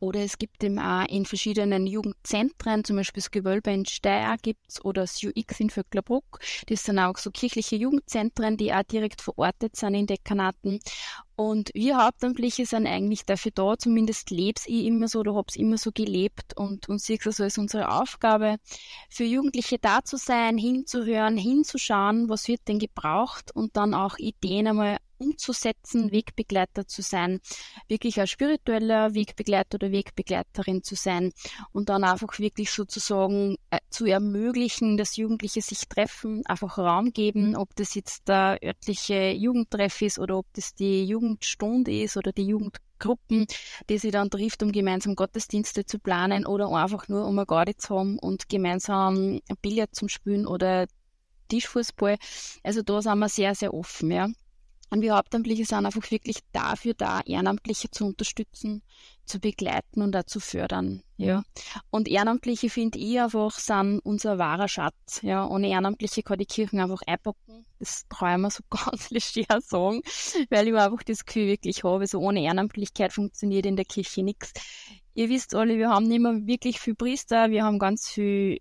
oder 0.00 0.20
es 0.20 0.38
gibt 0.38 0.62
eben 0.64 0.78
auch 0.78 1.06
in 1.08 1.26
verschiedenen 1.26 1.86
Jugendzentren, 1.86 2.84
zum 2.84 2.96
Beispiel 2.96 3.22
das 3.22 3.30
Gewölbe 3.30 3.70
in 3.70 3.86
Steyr 3.86 4.36
gibt's 4.40 4.84
oder 4.84 5.02
das 5.02 5.22
UX 5.22 5.60
in 5.60 5.70
Vöcklerbruck. 5.70 6.40
Das 6.66 6.84
sind 6.84 6.98
auch 6.98 7.16
so 7.18 7.30
kirchliche 7.30 7.76
Jugendzentren, 7.76 8.56
die 8.56 8.72
auch 8.72 8.82
direkt 8.82 9.22
verortet 9.22 9.76
sind 9.76 9.94
in 9.94 10.06
Dekanaten. 10.06 10.80
Und 11.34 11.70
wir 11.74 11.96
Hauptamtliche 11.96 12.66
sind 12.66 12.86
eigentlich 12.86 13.24
dafür 13.24 13.52
da, 13.54 13.76
zumindest 13.76 14.30
leb's 14.30 14.64
ich 14.66 14.84
immer 14.84 15.08
so 15.08 15.20
oder 15.20 15.34
hab's 15.34 15.56
immer 15.56 15.78
so 15.78 15.90
gelebt 15.92 16.56
und, 16.56 16.88
und 16.88 17.00
sehe 17.00 17.18
es 17.24 17.36
so 17.36 17.42
als 17.42 17.58
unsere 17.58 17.90
Aufgabe, 17.90 18.56
für 19.08 19.24
Jugendliche 19.24 19.78
da 19.78 20.04
zu 20.04 20.16
sein, 20.16 20.58
hinzuhören, 20.58 21.36
hinzuschauen, 21.36 22.28
was 22.28 22.48
wird 22.48 22.68
denn 22.68 22.78
gebraucht 22.78 23.50
und 23.54 23.76
dann 23.76 23.94
auch 23.94 24.18
Ideen 24.18 24.68
einmal 24.68 24.98
umzusetzen, 25.22 26.12
Wegbegleiter 26.12 26.86
zu 26.86 27.02
sein, 27.02 27.40
wirklich 27.88 28.20
ein 28.20 28.26
spiritueller 28.26 29.14
Wegbegleiter 29.14 29.76
oder 29.76 29.92
Wegbegleiterin 29.92 30.82
zu 30.82 30.94
sein 30.94 31.32
und 31.72 31.88
dann 31.88 32.04
einfach 32.04 32.38
wirklich 32.38 32.70
sozusagen 32.70 33.56
äh, 33.70 33.78
zu 33.90 34.06
ermöglichen, 34.06 34.96
dass 34.96 35.16
Jugendliche 35.16 35.62
sich 35.62 35.88
treffen, 35.88 36.44
einfach 36.46 36.78
Raum 36.78 37.12
geben, 37.12 37.56
ob 37.56 37.74
das 37.76 37.94
jetzt 37.94 38.28
der 38.28 38.58
örtliche 38.62 39.30
Jugendtreff 39.30 40.02
ist 40.02 40.18
oder 40.18 40.38
ob 40.38 40.46
das 40.54 40.74
die 40.74 41.04
Jugendstunde 41.04 42.02
ist 42.02 42.16
oder 42.16 42.32
die 42.32 42.46
Jugendgruppen, 42.46 43.46
die 43.88 43.98
sie 43.98 44.10
dann 44.10 44.30
trifft, 44.30 44.62
um 44.62 44.72
gemeinsam 44.72 45.14
Gottesdienste 45.14 45.84
zu 45.84 45.98
planen 45.98 46.46
oder 46.46 46.68
einfach 46.68 47.08
nur 47.08 47.26
um 47.26 47.38
eine 47.38 47.46
Garde 47.46 47.76
zu 47.76 47.98
haben 47.98 48.18
und 48.18 48.48
gemeinsam 48.48 49.40
Billard 49.60 49.94
zum 49.94 50.08
Spielen 50.08 50.46
oder 50.46 50.86
Tischfußball. 51.48 52.16
Also 52.62 52.82
da 52.82 53.02
sind 53.02 53.18
wir 53.18 53.28
sehr, 53.28 53.54
sehr 53.54 53.74
offen, 53.74 54.10
ja. 54.10 54.28
Und 54.92 55.00
wir 55.00 55.16
Hauptamtliche 55.16 55.64
sind 55.64 55.86
einfach 55.86 56.10
wirklich 56.10 56.40
dafür 56.52 56.92
da, 56.92 57.22
Ehrenamtliche 57.24 57.90
zu 57.90 58.04
unterstützen, 58.04 58.82
zu 59.24 59.40
begleiten 59.40 60.02
und 60.02 60.14
auch 60.14 60.24
zu 60.24 60.38
fördern. 60.38 61.02
Ja. 61.16 61.44
Und 61.88 62.08
Ehrenamtliche 62.08 62.68
finde 62.68 62.98
ich 62.98 63.18
einfach 63.18 63.52
sind 63.52 64.00
unser 64.00 64.36
wahrer 64.36 64.68
Schatz. 64.68 65.22
Ja. 65.22 65.48
Ohne 65.48 65.70
Ehrenamtliche 65.70 66.22
kann 66.22 66.36
die 66.36 66.44
Kirchen 66.44 66.78
einfach 66.78 67.00
einpacken. 67.06 67.64
Das 67.78 68.06
traue 68.10 68.32
ich 68.32 68.36
mir 68.36 68.50
so 68.50 68.62
ganz 68.68 69.08
leger 69.08 69.62
sagen, 69.62 70.02
weil 70.50 70.68
ich 70.68 70.74
einfach 70.74 71.02
das 71.04 71.24
Gefühl 71.24 71.46
wirklich 71.46 71.84
habe, 71.84 72.06
so 72.06 72.18
ohne 72.18 72.42
Ehrenamtlichkeit 72.42 73.14
funktioniert 73.14 73.64
in 73.64 73.76
der 73.76 73.86
Kirche 73.86 74.22
nichts. 74.22 74.52
Ihr 75.14 75.30
wisst 75.30 75.54
alle, 75.54 75.78
wir 75.78 75.88
haben 75.88 76.06
nicht 76.06 76.20
mehr 76.20 76.46
wirklich 76.46 76.80
viel 76.80 76.94
Priester, 76.94 77.48
wir 77.48 77.64
haben 77.64 77.78
ganz 77.78 78.10
viel 78.10 78.60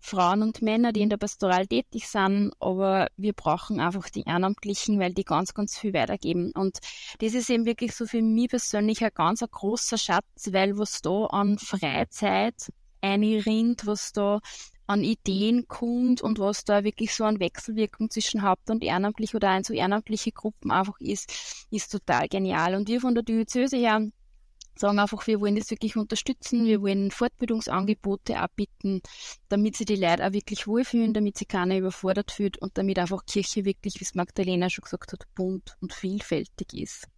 Frauen 0.00 0.42
und 0.42 0.62
Männer, 0.62 0.92
die 0.92 1.00
in 1.00 1.10
der 1.10 1.16
Pastoral 1.16 1.66
tätig 1.66 2.08
sind, 2.08 2.52
aber 2.60 3.08
wir 3.16 3.32
brauchen 3.32 3.80
einfach 3.80 4.08
die 4.08 4.22
Ehrenamtlichen, 4.22 5.00
weil 5.00 5.14
die 5.14 5.24
ganz, 5.24 5.54
ganz 5.54 5.78
viel 5.78 5.92
weitergeben. 5.94 6.52
Und 6.54 6.78
das 7.18 7.34
ist 7.34 7.50
eben 7.50 7.66
wirklich 7.66 7.94
so 7.94 8.06
für 8.06 8.22
mich 8.22 8.48
persönlich 8.48 9.04
ein 9.04 9.10
ganz 9.14 9.42
ein 9.42 9.48
großer 9.50 9.98
Schatz, 9.98 10.50
weil 10.52 10.78
was 10.78 11.02
da 11.02 11.26
an 11.26 11.58
Freizeit 11.58 12.72
einrinnt, 13.00 13.86
was 13.86 14.12
da 14.12 14.40
an 14.86 15.02
Ideen 15.02 15.66
kommt 15.66 16.22
und 16.22 16.38
was 16.38 16.64
da 16.64 16.84
wirklich 16.84 17.14
so 17.14 17.24
an 17.24 17.40
Wechselwirkung 17.40 18.10
zwischen 18.10 18.42
Haupt- 18.42 18.70
und 18.70 18.84
Ehrenamtlich 18.84 19.34
oder 19.34 19.50
ein 19.50 19.64
so 19.64 19.74
ehrenamtliche 19.74 20.30
Gruppen 20.30 20.70
einfach 20.70 21.00
ist, 21.00 21.66
ist 21.70 21.90
total 21.90 22.28
genial. 22.28 22.74
Und 22.74 22.88
wir 22.88 23.00
von 23.00 23.14
der 23.14 23.24
Diözese 23.24 23.76
her 23.76 24.06
sagen 24.78 24.98
einfach, 24.98 25.26
wir 25.26 25.40
wollen 25.40 25.56
das 25.56 25.70
wirklich 25.70 25.96
unterstützen, 25.96 26.66
wir 26.66 26.82
wollen 26.82 27.10
Fortbildungsangebote 27.10 28.38
anbieten, 28.38 29.00
damit 29.48 29.76
sich 29.76 29.86
die 29.86 29.96
Leute 29.96 30.26
auch 30.26 30.32
wirklich 30.32 30.66
wohlfühlen, 30.66 31.14
damit 31.14 31.38
sich 31.38 31.48
keiner 31.48 31.78
überfordert 31.78 32.30
fühlt 32.30 32.58
und 32.58 32.76
damit 32.78 32.98
einfach 32.98 33.24
Kirche 33.26 33.64
wirklich, 33.64 34.00
wie 34.00 34.04
es 34.04 34.14
Magdalena 34.14 34.70
schon 34.70 34.84
gesagt 34.84 35.12
hat, 35.12 35.26
bunt 35.34 35.76
und 35.80 35.92
vielfältig 35.92 36.74
ist. 36.74 37.08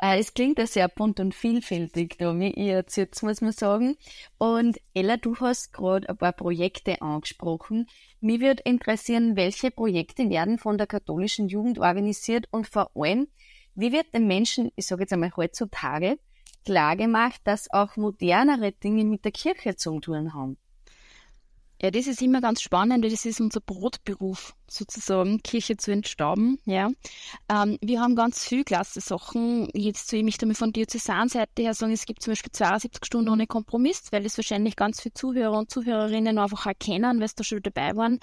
Äh, 0.00 0.18
es 0.18 0.34
klingt 0.34 0.58
ja 0.58 0.66
sehr 0.66 0.88
bunt 0.88 1.20
und 1.20 1.34
vielfältig, 1.34 2.16
da, 2.18 2.38
wie 2.38 2.50
ihr 2.50 2.74
erzählt, 2.74 3.20
muss 3.22 3.40
man 3.40 3.52
sagen. 3.52 3.96
Und 4.38 4.78
Ella, 4.92 5.16
du 5.16 5.36
hast 5.36 5.72
gerade 5.72 6.08
ein 6.08 6.16
paar 6.18 6.32
Projekte 6.32 7.00
angesprochen. 7.00 7.86
Mich 8.20 8.40
würde 8.40 8.62
interessieren, 8.64 9.36
welche 9.36 9.70
Projekte 9.70 10.28
werden 10.28 10.58
von 10.58 10.78
der 10.78 10.86
katholischen 10.86 11.48
Jugend 11.48 11.78
organisiert 11.78 12.46
und 12.50 12.66
vor 12.66 12.90
allem, 12.94 13.28
wie 13.74 13.92
wird 13.92 14.12
den 14.14 14.26
Menschen, 14.26 14.70
ich 14.76 14.86
sage 14.86 15.02
jetzt 15.02 15.12
einmal 15.12 15.32
heutzutage, 15.36 16.18
klar 16.64 16.96
gemacht, 16.96 17.40
dass 17.44 17.70
auch 17.70 17.96
modernere 17.96 18.72
Dinge 18.72 19.04
mit 19.04 19.24
der 19.24 19.32
Kirche 19.32 19.76
zu 19.76 20.00
tun 20.00 20.34
haben. 20.34 20.56
Ja, 21.82 21.90
das 21.90 22.06
ist 22.06 22.22
immer 22.22 22.40
ganz 22.40 22.62
spannend, 22.62 23.04
das 23.04 23.26
ist 23.26 23.40
unser 23.40 23.60
Brotberuf, 23.60 24.54
sozusagen, 24.68 25.42
Kirche 25.42 25.76
zu 25.76 25.90
entstauben, 25.90 26.58
ja. 26.64 26.88
Ähm, 27.52 27.78
wir 27.82 28.00
haben 28.00 28.16
ganz 28.16 28.46
viel 28.46 28.64
klasse 28.64 29.00
Sachen. 29.00 29.68
Jetzt 29.74 30.08
soll 30.08 30.26
ich 30.26 30.38
damit 30.38 30.56
von 30.56 30.72
Diözesanseite 30.72 31.62
her 31.62 31.74
sagen, 31.74 31.92
es 31.92 32.06
gibt 32.06 32.22
zum 32.22 32.30
Beispiel 32.30 32.52
72 32.52 33.04
Stunden 33.04 33.28
ohne 33.28 33.46
Kompromiss, 33.46 34.04
weil 34.12 34.24
es 34.24 34.38
wahrscheinlich 34.38 34.76
ganz 34.76 35.02
viele 35.02 35.14
Zuhörer 35.14 35.58
und 35.58 35.70
Zuhörerinnen 35.70 36.38
einfach 36.38 36.64
erkennen, 36.64 37.20
weil 37.20 37.28
sie 37.28 37.34
da 37.36 37.44
schon 37.44 37.60
dabei 37.60 37.94
waren. 37.96 38.18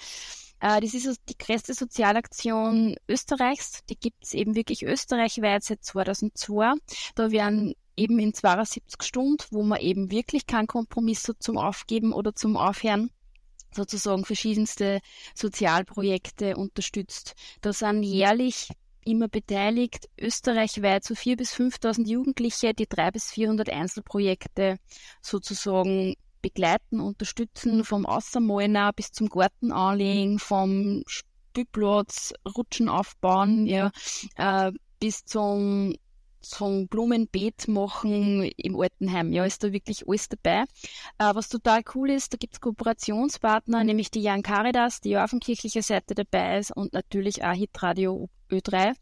Äh, 0.60 0.80
das 0.80 0.94
ist 0.94 1.20
die 1.28 1.38
größte 1.38 1.74
Sozialaktion 1.74 2.96
Österreichs. 3.08 3.84
Die 3.90 3.96
gibt 3.96 4.24
es 4.24 4.32
eben 4.32 4.54
wirklich 4.54 4.82
österreichweit 4.84 5.64
seit 5.64 5.84
2002. 5.84 6.72
Da 7.14 7.30
werden 7.30 7.74
eben 7.96 8.18
in 8.18 8.34
72 8.34 9.02
Stunden, 9.02 9.44
wo 9.50 9.62
man 9.62 9.80
eben 9.80 10.10
wirklich 10.10 10.46
keinen 10.46 10.66
Kompromiss 10.66 11.28
hat 11.28 11.42
zum 11.42 11.58
Aufgeben 11.58 12.12
oder 12.12 12.34
zum 12.34 12.56
Aufhören, 12.56 13.10
sozusagen 13.74 14.24
verschiedenste 14.24 15.00
Sozialprojekte 15.34 16.56
unterstützt. 16.56 17.34
Da 17.60 17.72
sind 17.72 18.02
jährlich 18.02 18.68
immer 19.04 19.28
beteiligt, 19.28 20.08
österreichweit 20.18 21.04
so 21.04 21.14
4.000 21.14 21.36
bis 21.36 21.54
5.000 21.54 22.08
Jugendliche, 22.08 22.74
die 22.74 22.86
300 22.86 23.12
bis 23.12 23.30
400 23.30 23.70
Einzelprojekte 23.70 24.78
sozusagen 25.20 26.14
begleiten, 26.40 27.00
unterstützen, 27.00 27.84
vom 27.84 28.06
Außermalen 28.06 28.90
bis 28.96 29.12
zum 29.12 29.28
Garten 29.28 29.72
anlegen, 29.72 30.38
vom 30.38 31.02
Spielplatz, 31.06 32.32
Rutschen 32.56 32.88
aufbauen, 32.88 33.66
ja, 33.66 33.92
äh, 34.36 34.72
bis 34.98 35.24
zum 35.24 35.94
zum 36.42 36.88
Blumenbeet 36.88 37.68
machen 37.68 38.42
im 38.56 38.78
Altenheim. 38.78 39.32
Ja, 39.32 39.44
ist 39.44 39.64
da 39.64 39.72
wirklich 39.72 40.06
alles 40.06 40.28
dabei. 40.28 40.64
Äh, 41.18 41.34
was 41.34 41.48
total 41.48 41.82
cool 41.94 42.10
ist, 42.10 42.32
da 42.32 42.36
gibt's 42.36 42.60
Kooperationspartner, 42.60 43.84
nämlich 43.84 44.10
die 44.10 44.22
Jan 44.22 44.42
Caritas, 44.42 45.00
die 45.00 45.10
ja 45.10 45.24
auch 45.24 45.28
von 45.28 45.40
kirchlicher 45.40 45.82
Seite 45.82 46.14
dabei 46.14 46.58
ist 46.58 46.76
und 46.76 46.92
natürlich 46.92 47.44
auch 47.44 47.52
Hitradio 47.52 48.28
Ö3, 48.50 48.94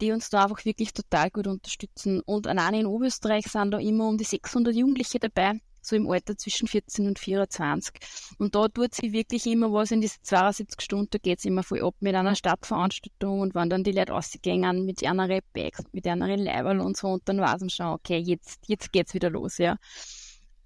die 0.00 0.12
uns 0.12 0.28
da 0.30 0.44
einfach 0.44 0.64
wirklich 0.64 0.92
total 0.92 1.30
gut 1.30 1.46
unterstützen. 1.46 2.20
Und 2.20 2.46
allein 2.46 2.74
in 2.74 2.86
Oberösterreich 2.86 3.46
sind 3.46 3.70
da 3.70 3.78
immer 3.78 4.08
um 4.08 4.18
die 4.18 4.24
600 4.24 4.74
Jugendliche 4.74 5.18
dabei, 5.18 5.60
so 5.88 5.96
im 5.96 6.08
Alter 6.10 6.36
zwischen 6.36 6.68
14 6.68 7.06
und 7.06 7.18
24. 7.18 7.94
Und 8.38 8.54
da 8.54 8.68
tut 8.68 8.94
sie 8.94 9.12
wirklich 9.12 9.46
immer 9.46 9.72
was 9.72 9.90
in 9.90 10.00
diese 10.00 10.20
72 10.22 10.80
Stunden, 10.80 11.08
da 11.10 11.18
geht's 11.18 11.44
immer 11.44 11.62
voll 11.62 11.82
ab 11.82 11.94
mit 12.00 12.14
einer 12.14 12.34
Stadtveranstaltung 12.34 13.40
und 13.40 13.54
wenn 13.54 13.70
dann 13.70 13.84
die 13.84 13.92
Leute 13.92 14.12
rausgehen 14.12 14.84
mit 14.84 15.04
einer 15.04 15.40
Bags, 15.52 15.82
mit 15.92 16.06
einer 16.06 16.36
Leiberl 16.36 16.80
und 16.80 16.96
so 16.96 17.08
und 17.08 17.28
dann 17.28 17.40
weiß 17.40 17.60
man 17.60 17.70
schon, 17.70 17.86
okay, 17.86 18.18
jetzt, 18.18 18.68
jetzt 18.68 18.92
geht's 18.92 19.14
wieder 19.14 19.30
los, 19.30 19.58
ja. 19.58 19.76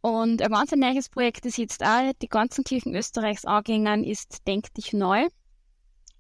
Und 0.01 0.43
ein 0.43 0.51
ganz 0.51 0.73
neues 0.73 1.09
Projekt, 1.09 1.45
das 1.45 1.57
jetzt 1.57 1.85
auch 1.85 2.13
die 2.21 2.29
ganzen 2.29 2.65
Kirchen 2.65 2.95
Österreichs 2.95 3.45
angehen, 3.45 4.03
ist 4.03 4.47
Denk 4.49 4.75
dich 4.75 4.93
neu 4.93 5.29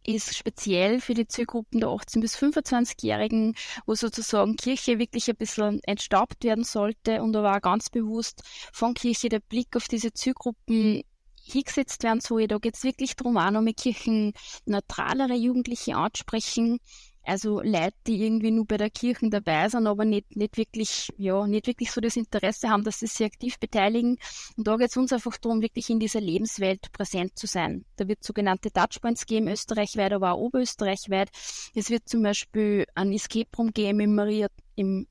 ist 0.05 0.37
speziell 0.37 1.01
für 1.01 1.15
die 1.15 1.27
Zielgruppen 1.27 1.81
der 1.81 1.89
18- 1.91 2.21
bis 2.21 2.37
25-Jährigen, 2.37 3.55
wo 3.87 3.95
sozusagen 3.95 4.57
Kirche 4.57 4.99
wirklich 4.99 5.29
ein 5.29 5.37
bisschen 5.37 5.81
entstaubt 5.85 6.45
werden 6.45 6.65
sollte 6.65 7.23
und 7.23 7.37
aber 7.37 7.57
auch 7.57 7.61
ganz 7.61 7.91
bewusst 7.91 8.43
von 8.73 8.95
Kirche 8.95 9.29
der 9.29 9.41
Blick 9.41 9.77
auf 9.77 9.89
diese 9.89 10.13
Zielgruppen 10.13 11.03
hingesetzt 11.45 12.03
werden 12.03 12.21
soll. 12.21 12.47
Da 12.47 12.59
geht 12.59 12.77
es 12.77 12.85
wirklich 12.85 13.17
darum, 13.17 13.37
auch 13.37 13.51
noch 13.51 13.63
mit 13.63 13.79
Kirchen 13.79 14.33
neutralere 14.65 15.35
Jugendliche 15.35 15.97
ansprechen 15.97 16.79
Also 17.25 17.61
Leute, 17.63 17.95
die 18.07 18.25
irgendwie 18.25 18.51
nur 18.51 18.67
bei 18.67 18.77
der 18.77 18.91
Kirche 18.91 19.29
dabei 19.31 19.69
sind, 19.69 19.87
aber 19.87 20.05
nicht, 20.05 20.35
nicht 20.37 20.57
wirklich, 20.57 21.09
ja, 21.17 21.47
nicht 21.47 21.67
wirklich 21.67 21.91
so 21.93 22.01
das 22.01 22.17
Interesse 22.17 22.69
haben, 22.69 22.85
dass 22.85 22.99
sie 22.99 23.07
sich 23.07 23.25
aktiv 23.27 23.59
beteiligen. 23.59 24.19
Und 24.57 24.67
da 24.67 24.77
geht 24.77 24.91
es 24.91 24.97
uns 24.97 25.13
einfach 25.13 25.37
darum, 25.39 25.63
wirklich 25.63 25.89
in 25.91 26.01
dieser 26.01 26.21
Lebenswelt 26.21 26.93
präsent 26.93 27.39
zu 27.39 27.47
sein. 27.47 27.85
Da 27.97 28.09
wird 28.09 28.25
sogenannte 28.25 28.73
Touchpoints 28.73 29.27
geben, 29.27 29.49
österreichweit, 29.49 30.13
aber 30.13 30.33
auch 30.33 30.41
oberösterreichweit. 30.41 31.31
Es 31.75 31.91
wird 31.91 32.09
zum 32.09 32.23
Beispiel 32.23 32.87
ein 32.95 33.13
Escape 33.13 33.51
Room 33.57 33.73
geben 33.73 34.01
im 34.01 34.15
Maria, 34.15 34.49
im 34.75 35.07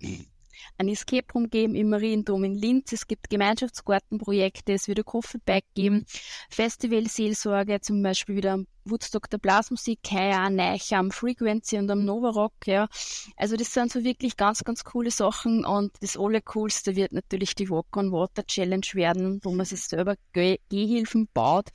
ein 0.77 0.87
Escape 0.87 1.25
Room 1.33 1.49
geben 1.49 1.75
im 1.75 1.89
Mariendom 1.89 2.43
in 2.43 2.55
Linz. 2.55 2.91
Es 2.91 3.07
gibt 3.07 3.29
Gemeinschaftsgartenprojekte, 3.29 4.73
es 4.73 4.87
wird 4.87 4.99
ein 4.99 5.05
Coffee 5.05 5.39
geben, 5.73 6.05
Festivalseelsorge, 6.49 7.81
zum 7.81 8.01
Beispiel 8.01 8.35
wieder 8.35 8.63
Woodstock 8.85 9.29
der 9.29 9.37
Blasmusik, 9.37 9.99
heuer 10.11 10.49
Neich 10.49 10.93
am 10.95 11.11
Frequency 11.11 11.77
und 11.77 11.89
am 11.91 12.05
Nova 12.05 12.29
Rock, 12.29 12.53
ja. 12.65 12.87
Also 13.35 13.55
das 13.55 13.73
sind 13.73 13.91
so 13.91 14.03
wirklich 14.03 14.37
ganz, 14.37 14.63
ganz 14.63 14.83
coole 14.83 15.11
Sachen 15.11 15.65
und 15.65 15.91
das 16.01 16.17
allercoolste 16.17 16.95
wird 16.95 17.11
natürlich 17.11 17.55
die 17.55 17.69
Walk 17.69 17.95
on 17.95 18.11
Water 18.11 18.45
Challenge 18.45 18.87
werden, 18.93 19.39
wo 19.43 19.51
man 19.51 19.65
sich 19.65 19.83
selber 19.83 20.15
Geh 20.33 20.57
Gehhilfen 20.69 21.27
baut 21.33 21.69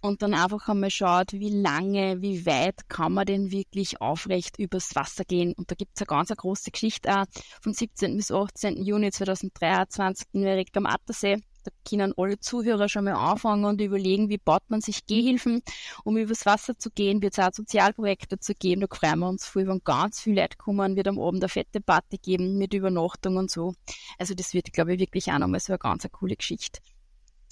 und 0.00 0.22
dann 0.22 0.34
einfach 0.34 0.68
einmal 0.68 0.90
schaut, 0.90 1.32
wie 1.32 1.50
lange, 1.50 2.20
wie 2.22 2.46
weit 2.46 2.88
kann 2.88 3.12
man 3.12 3.26
denn 3.26 3.50
wirklich 3.50 4.00
aufrecht 4.00 4.58
übers 4.58 4.94
Wasser 4.94 5.24
gehen. 5.24 5.54
Und 5.54 5.70
da 5.70 5.74
gibt 5.74 5.92
es 5.94 6.02
eine 6.02 6.06
ganz 6.06 6.30
eine 6.30 6.36
große 6.36 6.70
Geschichte 6.70 7.20
auch 7.20 7.26
vom 7.60 7.72
17. 7.72 8.16
bis 8.16 8.30
18. 8.30 8.82
Juni 8.84 9.10
2023 9.10 10.26
in 10.32 10.44
Erika 10.44 10.78
am 10.78 10.86
Attersee 10.86 11.38
da 11.64 11.70
können 11.88 12.12
alle 12.16 12.38
Zuhörer 12.38 12.88
schon 12.88 13.04
mal 13.04 13.14
anfangen 13.14 13.64
und 13.64 13.80
überlegen, 13.80 14.28
wie 14.28 14.38
baut 14.38 14.62
man 14.68 14.80
sich 14.80 15.06
Gehhilfen, 15.06 15.62
um 16.04 16.16
übers 16.16 16.46
Wasser 16.46 16.78
zu 16.78 16.90
gehen, 16.90 17.22
wird 17.22 17.38
es 17.38 17.44
auch 17.44 17.52
Sozialprojekte 17.52 18.38
zu 18.38 18.54
geben, 18.54 18.82
da 18.82 18.86
freuen 18.94 19.18
wir 19.20 19.28
uns 19.28 19.46
viel, 19.46 19.66
wenn 19.66 19.80
ganz 19.84 20.20
viele 20.20 20.42
Leute 20.42 20.56
kommen, 20.56 20.96
wird 20.96 21.08
am 21.08 21.18
Abend 21.18 21.42
eine 21.42 21.48
fette 21.48 21.80
Party 21.80 22.18
geben 22.18 22.58
mit 22.58 22.74
Übernachtung 22.74 23.36
und 23.36 23.50
so. 23.50 23.74
Also 24.18 24.34
das 24.34 24.54
wird, 24.54 24.72
glaube 24.72 24.94
ich, 24.94 25.00
wirklich 25.00 25.30
auch 25.32 25.38
nochmal 25.38 25.60
so 25.60 25.72
eine 25.72 25.78
ganz 25.78 26.04
eine 26.04 26.10
coole 26.10 26.36
Geschichte. 26.36 26.80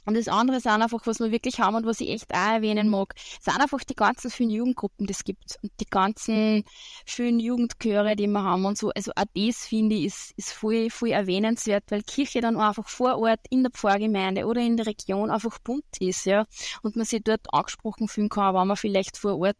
Und 0.07 0.17
das 0.17 0.29
andere 0.29 0.61
sind 0.61 0.83
einfach, 0.83 1.01
was 1.05 1.21
wir 1.21 1.31
wirklich 1.31 1.61
haben 1.61 1.77
und 1.77 1.87
was 1.87 2.01
ich 2.01 2.11
echt 2.11 2.33
auch 2.33 2.55
erwähnen 2.55 2.89
mag, 2.89 3.15
sind 3.41 3.61
einfach 3.61 3.85
die 3.85 3.95
ganzen 3.95 4.31
vielen 4.31 4.51
Jugendgruppen, 4.51 5.07
die 5.07 5.13
es 5.13 5.25
gibt 5.25 5.59
und 5.63 5.73
die 5.81 5.87
ganzen 5.87 6.65
vielen 7.05 7.39
Jugendchöre, 7.39 8.17
die 8.17 8.27
wir 8.27 8.43
haben 8.43 8.65
und 8.65 8.79
so. 8.79 8.91
Also 8.91 9.13
auch 9.15 9.25
das, 9.35 9.67
finde 9.67 9.97
ich, 9.97 10.07
ist, 10.07 10.33
ist 10.37 10.53
voll, 10.53 10.91
voll 10.91 11.11
erwähnenswert, 11.11 11.85
weil 11.91 12.03
Kirche 12.03 12.41
dann 12.41 12.57
einfach 12.57 12.89
vor 12.89 13.19
Ort 13.19 13.41
in 13.51 13.63
der 13.63 13.71
Pfarrgemeinde 13.71 14.47
oder 14.47 14.61
in 14.61 14.77
der 14.77 14.87
Region 14.87 15.31
einfach 15.31 15.59
bunt 15.59 15.85
ist, 16.01 16.25
ja. 16.27 16.47
Und 16.83 16.97
man 16.97 17.05
sich 17.05 17.23
dort 17.23 17.53
angesprochen 17.53 18.09
fühlen 18.09 18.29
kann, 18.29 18.55
wenn 18.55 18.69
man 18.69 18.77
vielleicht 18.77 19.17
vor 19.17 19.39
Ort 19.39 19.57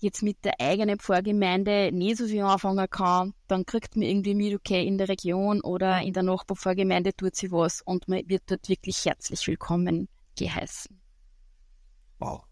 jetzt 0.00 0.22
mit 0.22 0.44
der 0.44 0.60
eigenen 0.60 0.98
Pfarrgemeinde 0.98 1.90
nie 1.92 2.14
so 2.14 2.26
viel 2.26 2.42
anfangen 2.42 2.88
kann, 2.90 3.34
dann 3.46 3.66
kriegt 3.66 3.96
man 3.96 4.02
irgendwie 4.02 4.34
mit, 4.34 4.54
okay, 4.54 4.86
in 4.86 4.98
der 4.98 5.08
Region 5.08 5.60
oder 5.60 6.00
in 6.02 6.12
der 6.12 6.22
Nachbarpfarrgemeinde 6.22 7.14
tut 7.14 7.36
sie 7.36 7.50
was 7.50 7.82
und 7.82 8.08
man 8.08 8.28
wird 8.28 8.42
dort 8.46 8.68
wirklich 8.68 9.04
herzlich 9.04 9.46
willkommen 9.46 10.08
geheißen. 10.36 11.00
Wow. 12.18 12.44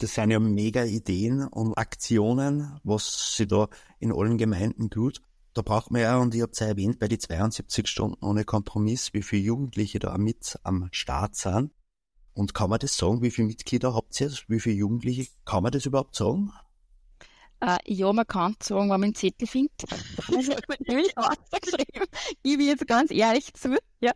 Das 0.00 0.14
sind 0.14 0.30
ja 0.30 0.38
mega 0.38 0.84
Ideen 0.84 1.42
und 1.48 1.76
Aktionen, 1.76 2.78
was 2.84 3.36
sie 3.36 3.48
da 3.48 3.68
in 3.98 4.12
allen 4.12 4.38
Gemeinden 4.38 4.90
tut. 4.90 5.20
Da 5.54 5.62
braucht 5.62 5.90
man 5.90 6.02
ja, 6.02 6.18
und 6.18 6.36
ich 6.36 6.42
habe 6.42 6.52
es 6.52 6.60
ja 6.60 6.68
erwähnt, 6.68 7.00
bei 7.00 7.08
die 7.08 7.18
72 7.18 7.88
Stunden 7.88 8.24
ohne 8.24 8.44
Kompromiss, 8.44 9.12
wie 9.12 9.22
viele 9.22 9.42
Jugendliche 9.42 9.98
da 9.98 10.16
mit 10.16 10.56
am 10.62 10.88
Start 10.92 11.34
sind. 11.34 11.72
Und 12.32 12.54
kann 12.54 12.70
man 12.70 12.78
das 12.78 12.96
sagen? 12.96 13.22
Wie 13.22 13.32
viele 13.32 13.48
Mitglieder 13.48 13.92
habt 13.92 14.20
ihr? 14.20 14.30
Wie 14.46 14.60
viele 14.60 14.76
Jugendliche? 14.76 15.26
Kann 15.44 15.64
man 15.64 15.72
das 15.72 15.86
überhaupt 15.86 16.14
sagen? 16.14 16.52
Äh, 17.60 17.76
ja, 17.86 18.12
man 18.12 18.26
kann 18.26 18.54
sagen, 18.60 18.82
wenn 18.82 18.88
man 18.88 19.04
einen 19.04 19.14
Zettel 19.14 19.48
findet. 19.48 19.84
Also, 20.36 20.52
ausgeschrieben. 21.16 22.06
Ich 22.42 22.56
bin 22.56 22.66
jetzt 22.66 22.86
ganz 22.86 23.10
ehrlich 23.10 23.52
zu. 23.54 23.76
Ja. 24.00 24.12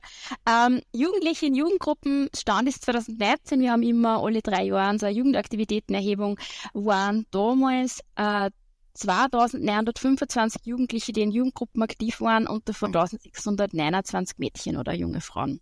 Ähm, 0.46 0.82
Jugendliche 0.92 1.46
in 1.46 1.54
Jugendgruppen, 1.54 2.28
Stand 2.37 2.68
ist 2.68 2.84
2019, 2.84 3.61
wir 3.61 3.72
haben 3.72 3.82
immer 3.82 4.22
alle 4.22 4.42
drei 4.42 4.64
Jahre 4.64 4.90
unsere 4.90 5.11
Jugendaktivitätenerhebung, 5.11 6.38
waren 6.75 7.26
damals 7.30 8.00
äh, 8.16 8.50
2925 8.94 10.66
Jugendliche, 10.66 11.12
die 11.12 11.22
in 11.22 11.32
Jugendgruppen 11.32 11.82
aktiv 11.82 12.20
waren 12.20 12.46
und 12.46 12.68
davon 12.68 12.94
1629 12.94 14.38
Mädchen 14.38 14.76
oder 14.76 14.92
junge 14.92 15.20
Frauen. 15.20 15.61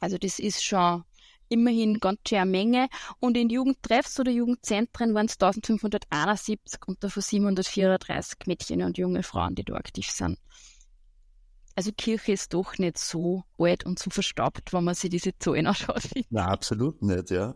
Also 0.00 0.18
das 0.18 0.38
ist 0.38 0.64
schon 0.64 1.04
immerhin 1.48 2.00
ganz 2.00 2.20
schön 2.28 2.38
eine 2.38 2.50
Menge. 2.50 2.88
Und 3.20 3.36
in 3.36 3.50
Jugendtreffs 3.50 4.18
oder 4.20 4.30
Jugendzentren 4.30 5.14
waren 5.14 5.26
es 5.26 5.34
1571 5.34 6.80
und 6.86 7.02
davon 7.02 7.22
734 7.22 8.38
Mädchen 8.46 8.82
und 8.82 8.98
junge 8.98 9.22
Frauen, 9.22 9.54
die 9.54 9.64
da 9.64 9.74
aktiv 9.74 10.08
sind. 10.10 10.38
Also 11.74 11.92
Kirche 11.92 12.32
ist 12.32 12.54
doch 12.54 12.78
nicht 12.78 12.98
so 12.98 13.44
alt 13.58 13.84
und 13.84 13.98
so 13.98 14.08
verstaubt, 14.08 14.72
wenn 14.72 14.84
man 14.84 14.94
sich 14.94 15.10
diese 15.10 15.38
Zahlen 15.38 15.66
anschaut. 15.66 16.02
Na, 16.30 16.46
absolut 16.46 17.02
nicht, 17.02 17.30
ja. 17.30 17.54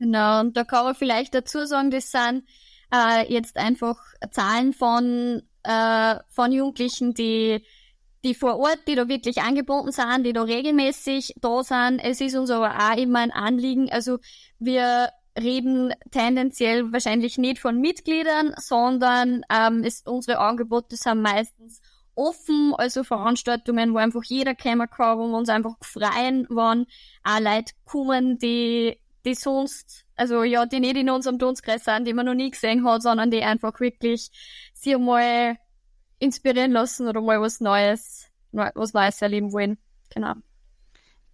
Genau, 0.00 0.40
und 0.40 0.56
da 0.56 0.64
kann 0.64 0.84
man 0.84 0.94
vielleicht 0.94 1.34
dazu 1.34 1.64
sagen, 1.64 1.90
das 1.90 2.10
sind 2.10 2.44
äh, 2.92 3.32
jetzt 3.32 3.56
einfach 3.56 3.98
Zahlen 4.32 4.72
von, 4.72 5.42
äh, 5.62 6.16
von 6.28 6.50
Jugendlichen, 6.50 7.14
die 7.14 7.64
die 8.24 8.34
vor 8.34 8.58
Ort, 8.58 8.80
die 8.86 8.94
da 8.94 9.08
wirklich 9.08 9.42
angebunden 9.42 9.92
sind, 9.92 10.24
die 10.24 10.32
da 10.32 10.42
regelmäßig 10.42 11.34
da 11.40 11.62
sind. 11.62 12.00
Es 12.00 12.20
ist 12.20 12.36
uns 12.36 12.50
aber 12.50 12.74
auch 12.78 12.96
immer 12.96 13.20
ein 13.20 13.30
Anliegen. 13.30 13.90
Also 13.90 14.18
wir 14.58 15.10
reden 15.38 15.94
tendenziell 16.10 16.92
wahrscheinlich 16.92 17.38
nicht 17.38 17.58
von 17.58 17.80
Mitgliedern, 17.80 18.52
sondern 18.58 19.42
ähm, 19.50 19.84
es, 19.84 20.02
unsere 20.02 20.38
Angebote 20.38 20.96
sind 20.96 21.22
meistens 21.22 21.80
offen, 22.14 22.74
also 22.76 23.04
Veranstaltungen, 23.04 23.94
wo 23.94 23.98
einfach 23.98 24.24
jeder 24.24 24.54
kommen 24.54 24.90
kann, 24.90 25.18
wo 25.18 25.28
wir 25.28 25.38
uns 25.38 25.48
einfach 25.48 25.76
freuen, 25.80 26.46
wenn 26.50 26.86
auch 27.24 27.40
Leute 27.40 27.72
kommen, 27.86 28.38
die, 28.38 28.98
die 29.24 29.34
sonst, 29.34 30.04
also 30.16 30.42
ja, 30.42 30.66
die 30.66 30.80
nicht 30.80 30.96
in 30.96 31.08
unserem 31.08 31.38
Dunstkreis 31.38 31.84
sind, 31.84 32.06
die 32.06 32.12
man 32.12 32.26
noch 32.26 32.34
nie 32.34 32.50
gesehen 32.50 32.84
hat, 32.84 33.02
sondern 33.02 33.30
die 33.30 33.42
einfach 33.42 33.78
wirklich 33.80 34.30
sich 34.74 34.98
mal 34.98 35.56
inspirieren 36.20 36.70
lassen 36.70 37.08
oder 37.08 37.20
mal 37.20 37.40
was 37.40 37.60
Neues, 37.60 38.26
was 38.52 38.92
Neues 38.92 39.20
erleben 39.20 39.52
wollen. 39.52 39.78
Genau. 40.14 40.34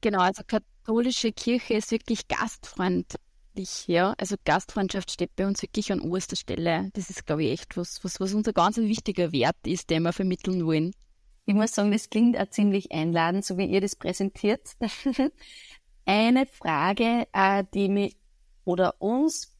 Genau, 0.00 0.20
also 0.20 0.42
katholische 0.46 1.32
Kirche 1.32 1.74
ist 1.74 1.90
wirklich 1.90 2.28
gastfreundlich, 2.28 3.86
ja. 3.86 4.14
Also 4.18 4.36
Gastfreundschaft 4.44 5.10
steht 5.10 5.34
bei 5.36 5.46
uns 5.46 5.60
wirklich 5.62 5.92
an 5.92 6.00
oberster 6.00 6.36
Stelle. 6.36 6.90
Das 6.94 7.10
ist, 7.10 7.26
glaube 7.26 7.44
ich, 7.44 7.52
echt 7.52 7.76
was, 7.76 8.02
was, 8.04 8.20
was 8.20 8.32
unser 8.32 8.52
ganz 8.52 8.76
wichtiger 8.78 9.32
Wert 9.32 9.56
ist, 9.66 9.90
den 9.90 10.04
wir 10.04 10.12
vermitteln 10.12 10.64
wollen. 10.64 10.92
Ich 11.44 11.54
muss 11.54 11.74
sagen, 11.74 11.92
das 11.92 12.10
klingt 12.10 12.36
auch 12.38 12.48
ziemlich 12.50 12.92
einladend, 12.92 13.44
so 13.44 13.56
wie 13.56 13.66
ihr 13.66 13.80
das 13.80 13.96
präsentiert. 13.96 14.76
Eine 16.04 16.46
Frage, 16.46 17.26
äh, 17.32 17.64
die 17.72 17.88
mich 17.88 18.16
oder 18.64 19.00
uns 19.00 19.56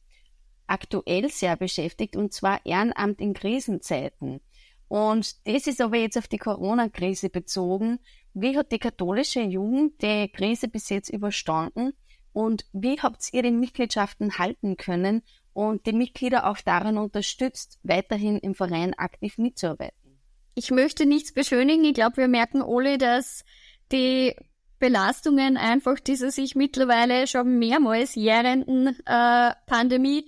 aktuell 0.67 1.29
sehr 1.29 1.55
beschäftigt, 1.55 2.15
und 2.15 2.33
zwar 2.33 2.65
Ehrenamt 2.65 3.21
in 3.21 3.33
Krisenzeiten. 3.33 4.41
Und 4.87 5.47
das 5.47 5.67
ist 5.67 5.81
aber 5.81 5.97
jetzt 5.97 6.17
auf 6.17 6.27
die 6.27 6.37
Corona-Krise 6.37 7.29
bezogen. 7.29 7.99
Wie 8.33 8.57
hat 8.57 8.71
die 8.71 8.79
katholische 8.79 9.41
Jugend 9.41 10.01
die 10.01 10.29
Krise 10.29 10.67
bis 10.67 10.89
jetzt 10.89 11.09
überstanden? 11.09 11.93
Und 12.33 12.65
wie 12.71 12.99
habt 12.99 13.33
ihr 13.33 13.41
die 13.41 13.51
Mitgliedschaften 13.51 14.37
halten 14.37 14.77
können 14.77 15.23
und 15.53 15.85
die 15.87 15.93
Mitglieder 15.93 16.47
auch 16.47 16.59
daran 16.59 16.97
unterstützt, 16.97 17.79
weiterhin 17.81 18.37
im 18.37 18.53
Verein 18.53 18.93
aktiv 18.93 19.37
mitzuarbeiten? 19.39 20.19
Ich 20.53 20.71
möchte 20.71 21.05
nichts 21.05 21.33
beschönigen. 21.33 21.83
Ich 21.83 21.95
glaube, 21.95 22.17
wir 22.17 22.27
merken 22.27 22.61
alle, 22.61 22.97
dass 22.97 23.43
die 23.91 24.35
Belastungen 24.79 25.57
einfach 25.57 25.99
dieser 25.99 26.31
sich 26.31 26.55
mittlerweile 26.55 27.27
schon 27.27 27.57
mehrmals 27.57 28.15
jährenden 28.15 28.87
äh, 29.05 29.51
Pandemie 29.65 30.27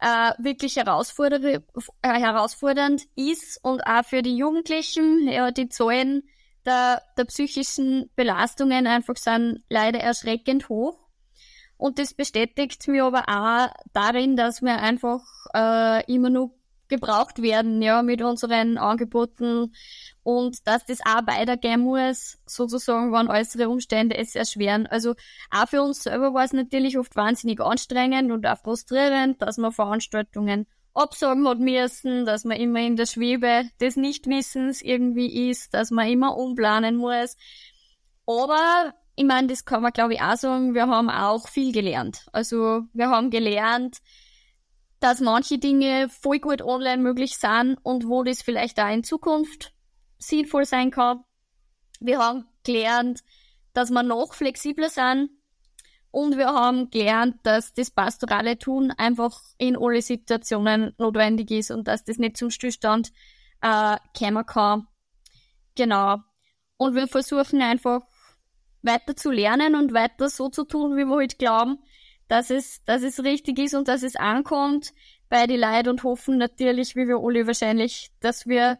äh, 0.00 0.32
wirklich 0.38 0.76
herausfordernd, 0.76 1.44
äh, 1.44 1.60
herausfordernd 2.02 3.02
ist 3.16 3.58
und 3.62 3.80
auch 3.82 4.04
für 4.04 4.22
die 4.22 4.36
Jugendlichen, 4.36 5.28
ja, 5.28 5.50
die 5.50 5.68
Zahlen 5.68 6.22
der, 6.64 7.02
der 7.16 7.24
psychischen 7.24 8.10
Belastungen 8.14 8.86
einfach 8.86 9.16
sind 9.16 9.64
leider 9.68 10.00
erschreckend 10.00 10.68
hoch. 10.68 10.98
Und 11.76 11.98
das 11.98 12.12
bestätigt 12.12 12.86
mir 12.88 13.04
aber 13.04 13.28
auch 13.28 13.72
darin, 13.92 14.36
dass 14.36 14.62
wir 14.62 14.78
einfach 14.78 15.22
äh, 15.54 16.12
immer 16.12 16.28
nur 16.28 16.57
gebraucht 16.88 17.42
werden, 17.42 17.82
ja, 17.82 18.02
mit 18.02 18.22
unseren 18.22 18.78
Angeboten 18.78 19.72
und 20.22 20.66
dass 20.66 20.84
das 20.84 21.00
auch 21.00 21.26
weitergehen 21.26 21.80
muss, 21.80 22.38
sozusagen, 22.46 23.12
wenn 23.12 23.28
äußere 23.28 23.68
Umstände 23.68 24.16
es 24.16 24.34
erschweren. 24.34 24.86
Also 24.86 25.14
auch 25.50 25.68
für 25.68 25.82
uns 25.82 26.02
selber 26.02 26.34
war 26.34 26.44
es 26.44 26.52
natürlich 26.52 26.98
oft 26.98 27.16
wahnsinnig 27.16 27.60
anstrengend 27.60 28.30
und 28.30 28.46
auch 28.46 28.58
frustrierend, 28.58 29.40
dass 29.40 29.56
man 29.56 29.72
Veranstaltungen 29.72 30.66
absagen 30.94 31.46
hat 31.48 31.60
müssen, 31.60 32.26
dass 32.26 32.44
man 32.44 32.56
immer 32.56 32.80
in 32.80 32.96
der 32.96 33.06
Schwebe 33.06 33.70
des 33.80 33.96
Nichtwissens 33.96 34.82
irgendwie 34.82 35.48
ist, 35.50 35.72
dass 35.72 35.90
man 35.90 36.08
immer 36.08 36.36
umplanen 36.36 36.96
muss. 36.96 37.36
Aber 38.26 38.92
ich 39.16 39.24
meine, 39.24 39.46
das 39.46 39.64
kann 39.64 39.82
man 39.82 39.92
glaube 39.92 40.14
ich 40.14 40.20
auch 40.20 40.36
sagen, 40.36 40.74
wir 40.74 40.88
haben 40.88 41.08
auch 41.08 41.48
viel 41.48 41.72
gelernt. 41.72 42.26
Also 42.32 42.82
wir 42.92 43.10
haben 43.10 43.30
gelernt, 43.30 43.98
dass 45.00 45.20
manche 45.20 45.58
Dinge 45.58 46.08
voll 46.08 46.38
gut 46.38 46.62
online 46.62 47.02
möglich 47.02 47.36
sind 47.36 47.78
und 47.82 48.08
wo 48.08 48.22
das 48.24 48.42
vielleicht 48.42 48.80
auch 48.80 48.92
in 48.92 49.04
Zukunft 49.04 49.72
sinnvoll 50.18 50.64
sein 50.64 50.90
kann. 50.90 51.24
Wir 52.00 52.18
haben 52.18 52.46
gelernt, 52.64 53.22
dass 53.72 53.90
wir 53.90 54.02
noch 54.02 54.34
flexibler 54.34 54.90
sind 54.90 55.30
und 56.10 56.36
wir 56.36 56.48
haben 56.48 56.90
gelernt, 56.90 57.36
dass 57.42 57.74
das 57.74 57.90
pastorale 57.90 58.58
Tun 58.58 58.92
einfach 58.92 59.40
in 59.58 59.76
alle 59.76 60.02
Situationen 60.02 60.94
notwendig 60.98 61.50
ist 61.50 61.70
und 61.70 61.86
dass 61.86 62.04
das 62.04 62.18
nicht 62.18 62.36
zum 62.36 62.50
Stillstand 62.50 63.12
äh, 63.60 63.96
kommen 64.16 64.46
kann. 64.46 64.86
Genau. 65.74 66.16
Und 66.76 66.94
wir 66.94 67.08
versuchen 67.08 67.60
einfach 67.60 68.00
weiter 68.82 69.16
zu 69.16 69.30
lernen 69.30 69.74
und 69.74 69.92
weiter 69.92 70.28
so 70.28 70.48
zu 70.48 70.64
tun, 70.64 70.96
wie 70.96 71.04
wir 71.04 71.16
halt 71.16 71.38
glauben, 71.38 71.78
dass 72.28 72.50
es, 72.50 72.84
dass 72.84 73.02
es 73.02 73.24
richtig 73.24 73.58
ist 73.58 73.74
und 73.74 73.88
dass 73.88 74.02
es 74.02 74.16
ankommt 74.16 74.92
bei 75.28 75.46
die 75.46 75.56
Leid 75.56 75.88
und 75.88 76.04
hoffen 76.04 76.38
natürlich, 76.38 76.94
wie 76.94 77.08
wir 77.08 77.18
alle 77.18 77.46
wahrscheinlich, 77.46 78.10
dass 78.20 78.46
wir 78.46 78.78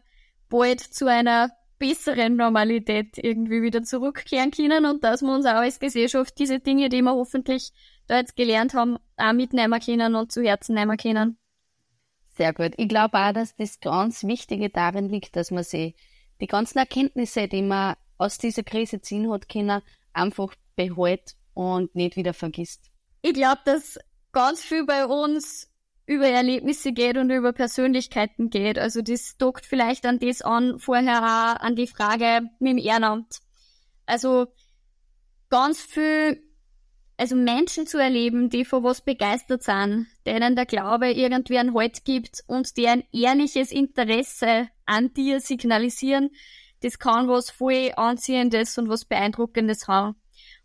bald 0.49 0.79
zu 0.79 1.07
einer 1.07 1.51
besseren 1.77 2.35
Normalität 2.35 3.17
irgendwie 3.17 3.61
wieder 3.61 3.83
zurückkehren 3.83 4.51
können 4.51 4.85
und 4.85 5.03
dass 5.03 5.21
wir 5.21 5.33
uns 5.33 5.45
auch 5.45 5.61
als 5.61 5.79
Gesellschaft 5.79 6.37
diese 6.37 6.59
Dinge, 6.59 6.89
die 6.89 7.01
wir 7.01 7.13
hoffentlich 7.13 7.71
da 8.07 8.17
jetzt 8.17 8.35
gelernt 8.35 8.73
haben, 8.73 8.97
auch 9.17 9.33
mitnehmen 9.33 9.79
können 9.79 10.15
und 10.15 10.31
zu 10.31 10.43
Herzen 10.43 10.75
nehmen 10.75 10.97
können. 10.97 11.37
Sehr 12.35 12.53
gut. 12.53 12.73
Ich 12.77 12.89
glaube 12.89 13.17
auch, 13.17 13.33
dass 13.33 13.55
das 13.55 13.79
ganz 13.79 14.23
Wichtige 14.23 14.69
darin 14.69 15.09
liegt, 15.09 15.35
dass 15.35 15.51
man 15.51 15.63
sich 15.63 15.95
die 16.41 16.47
ganzen 16.47 16.79
Erkenntnisse, 16.79 17.47
die 17.47 17.61
man 17.61 17.95
aus 18.17 18.37
dieser 18.37 18.63
Krise 18.63 19.01
ziehen 19.01 19.31
hat 19.31 19.49
können, 19.49 19.81
einfach 20.13 20.53
behält 20.75 21.35
und 21.53 21.95
nicht 21.95 22.15
wieder 22.15 22.33
vergisst. 22.33 22.91
Ich 23.21 23.33
glaube, 23.33 23.61
dass 23.65 23.99
ganz 24.31 24.61
viel 24.61 24.85
bei 24.85 25.05
uns 25.05 25.69
über 26.05 26.27
Erlebnisse 26.27 26.91
geht 26.91 27.17
und 27.17 27.29
über 27.29 27.53
Persönlichkeiten 27.53 28.49
geht. 28.49 28.79
Also 28.79 29.01
das 29.01 29.37
dockt 29.37 29.65
vielleicht 29.65 30.05
an 30.05 30.19
das 30.19 30.41
an, 30.41 30.79
vorher 30.79 31.19
auch 31.19 31.61
an 31.61 31.75
die 31.75 31.85
Frage 31.87 32.49
mit 32.59 32.71
dem 32.71 32.77
Ehrenamt. 32.79 33.39
Also 34.07 34.47
ganz 35.49 35.79
viel, 35.81 36.41
also 37.17 37.35
Menschen 37.35 37.85
zu 37.85 37.99
erleben, 37.99 38.49
die 38.49 38.65
vor 38.65 38.83
was 38.83 39.01
begeistert 39.01 39.61
sind, 39.61 40.07
denen 40.25 40.55
der 40.55 40.65
Glaube 40.65 41.11
irgendwie 41.11 41.59
einen 41.59 41.75
Halt 41.75 42.05
gibt 42.05 42.43
und 42.47 42.75
die 42.77 42.87
ein 42.87 43.03
ehrliches 43.11 43.71
Interesse 43.71 44.69
an 44.87 45.13
dir 45.13 45.41
signalisieren, 45.41 46.31
das 46.81 46.97
kann 46.97 47.27
was 47.27 47.51
voll 47.51 47.91
Anziehendes 47.97 48.77
und 48.77 48.89
was 48.89 49.05
Beeindruckendes 49.05 49.87
haben. 49.87 50.18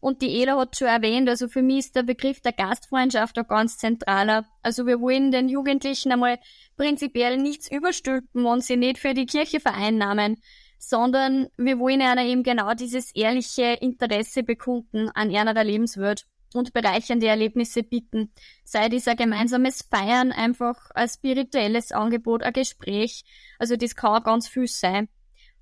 Und 0.05 0.21
die 0.21 0.43
Ela 0.43 0.59
hat 0.59 0.77
schon 0.77 0.89
erwähnt, 0.89 1.31
also 1.31 1.49
für 1.49 1.63
mich 1.63 1.79
ist 1.79 1.97
der 1.97 2.03
Begriff 2.03 2.39
der 2.43 2.53
Gastfreundschaft 2.53 3.39
auch 3.39 3.49
ganz 3.49 3.79
zentraler. 3.79 4.45
Also 4.63 4.87
wir 4.87 5.01
wollen 5.01 5.31
den 5.33 5.49
Jugendlichen 5.49 6.13
einmal 6.13 6.39
prinzipiell 6.77 7.39
nichts 7.39 7.71
überstülpen 7.71 8.45
und 8.45 8.63
sie 8.63 8.77
nicht 8.77 8.99
für 8.99 9.15
die 9.15 9.25
Kirche 9.25 9.61
vereinnahmen, 9.61 10.43
sondern 10.79 11.49
wir 11.57 11.79
wollen 11.79 12.03
einer 12.03 12.23
eben 12.23 12.43
genau 12.43 12.75
dieses 12.75 13.15
ehrliche 13.15 13.79
Interesse 13.81 14.43
bekunden 14.43 15.09
an 15.09 15.31
ihrer 15.31 15.65
Lebenswelt 15.65 16.27
und 16.53 16.75
bereichernde 16.75 17.29
Erlebnisse 17.29 17.83
bieten. 17.83 18.31
Sei 18.63 18.91
dies 18.91 19.09
ein 19.09 19.17
gemeinsames 19.17 19.89
Feiern 19.91 20.33
einfach 20.33 20.91
ein 20.91 21.09
spirituelles 21.09 21.93
Angebot, 21.93 22.43
ein 22.43 22.53
Gespräch. 22.53 23.25
Also 23.59 23.77
das 23.77 23.97
kann 23.97 24.23
ganz 24.23 24.49
viel 24.49 24.67
sein. 24.67 25.09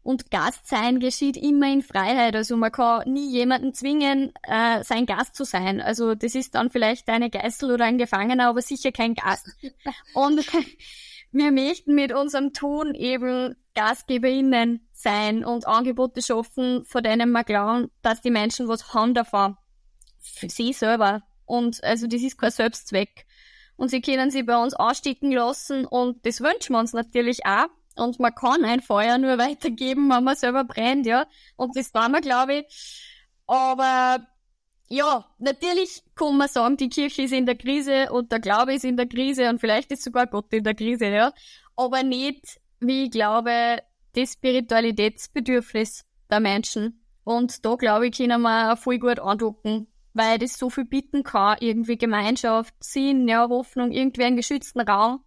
Und 0.03 0.33
Gast 0.33 0.67
sein 0.67 0.99
geschieht 0.99 1.37
immer 1.37 1.73
in 1.73 1.83
Freiheit. 1.83 2.35
Also 2.35 2.57
man 2.57 2.73
kann 2.73 3.09
nie 3.11 3.31
jemanden 3.31 3.73
zwingen, 3.73 4.33
äh, 4.43 4.83
sein 4.83 5.07
Gast 5.07 5.37
zu 5.37 5.45
sein. 5.45 5.81
Also 5.81 6.17
das 6.17 6.35
ist 6.35 6.57
dann 6.57 6.71
vielleicht 6.71 7.09
eine 7.09 7.31
Geißel 7.31 7.71
oder 7.71 7.85
ein 7.85 7.99
Gefangener, 7.99 8.49
aber 8.49 8.63
sicher 8.63 8.91
kein 8.91 9.15
Gast. 9.15 9.49
Und 10.15 10.45
wir 11.33 11.53
möchten 11.53 11.95
mit 11.95 12.13
unserem 12.13 12.53
Tun 12.53 12.95
eben 12.95 13.55
GastgeberInnen 13.75 14.89
sein 14.93 15.45
und 15.45 15.69
Angebote 15.69 16.21
schaffen, 16.21 16.85
von 16.85 17.03
denen 17.05 17.31
wir 17.31 17.45
glauben, 17.45 17.91
dass 18.03 18.21
die 18.21 18.31
Menschen 18.31 18.67
was 18.67 18.93
haben 18.93 19.15
davon. 19.15 19.57
Für 20.19 20.49
sie 20.49 20.73
selber. 20.73 21.23
Und 21.47 21.83
also 21.85 22.09
das 22.09 22.23
ist 22.23 22.39
kein 22.39 22.51
Selbstzweck. 22.51 23.25
Und 23.77 23.91
sie 23.91 24.01
können 24.01 24.31
sie 24.33 24.43
bei 24.43 24.57
uns 24.57 24.75
anstecken 24.75 25.33
lassen 25.33 25.87
und 25.87 26.27
das 26.27 26.41
wünschen 26.41 26.75
wir 26.75 26.81
uns 26.81 26.93
natürlich 26.93 27.47
auch 27.47 27.69
und 27.97 28.21
man 28.21 28.35
kann 28.35 28.65
ein 28.65 28.81
Feuer 28.81 29.19
nur 29.19 29.39
weitergeben, 29.39 30.09
wenn 30.11 30.25
man 30.25 30.37
selber 30.37 30.65
brennt, 30.65 31.07
ja. 31.07 31.27
Und 31.57 31.77
das 31.77 31.93
war 31.95 32.09
man, 32.09 32.23
glaube 32.23 32.55
ich. 32.55 33.25
Aber 33.47 34.27
ja, 34.89 35.25
natürlich 35.39 36.03
kann 36.15 36.37
man 36.37 36.49
sagen, 36.49 36.77
die 36.77 36.89
Kirche 36.89 37.23
ist 37.23 37.33
in 37.33 37.47
der 37.47 37.57
Krise 37.57 38.13
und 38.13 38.31
der 38.31 38.41
Glaube 38.41 38.75
ist 38.75 38.85
in 38.85 38.97
der 38.97 39.07
Krise 39.07 39.49
und 39.49 39.61
vielleicht 39.61 39.91
ist 39.91 40.05
sogar 40.05 40.27
Gott 40.27 40.53
in 40.53 40.65
der 40.65 40.75
Krise, 40.75 41.07
ja. 41.07 41.33
Aber 41.77 42.03
nicht, 42.03 42.61
wie 42.81 43.05
ich 43.05 43.11
glaube, 43.11 43.79
das 44.15 44.33
Spiritualitätsbedürfnis 44.35 46.05
der 46.31 46.41
Menschen. 46.41 47.05
Und 47.25 47.65
da, 47.65 47.77
glaube 47.77 48.09
ich, 48.09 48.17
können 48.17 48.43
wir 48.43 48.77
voll 48.77 48.99
gut 48.99 49.19
andocken, 49.19 49.87
weil 50.13 50.39
das 50.39 50.59
so 50.59 50.69
viel 50.69 50.85
bieten 50.85 51.23
kann. 51.23 51.57
Irgendwie 51.61 51.97
Gemeinschaft, 51.97 52.75
Sinn, 52.81 53.29
ja, 53.29 53.49
Hoffnung, 53.49 53.93
irgendwie 53.93 54.25
einen 54.25 54.37
geschützten 54.37 54.81
Raum. 54.81 55.25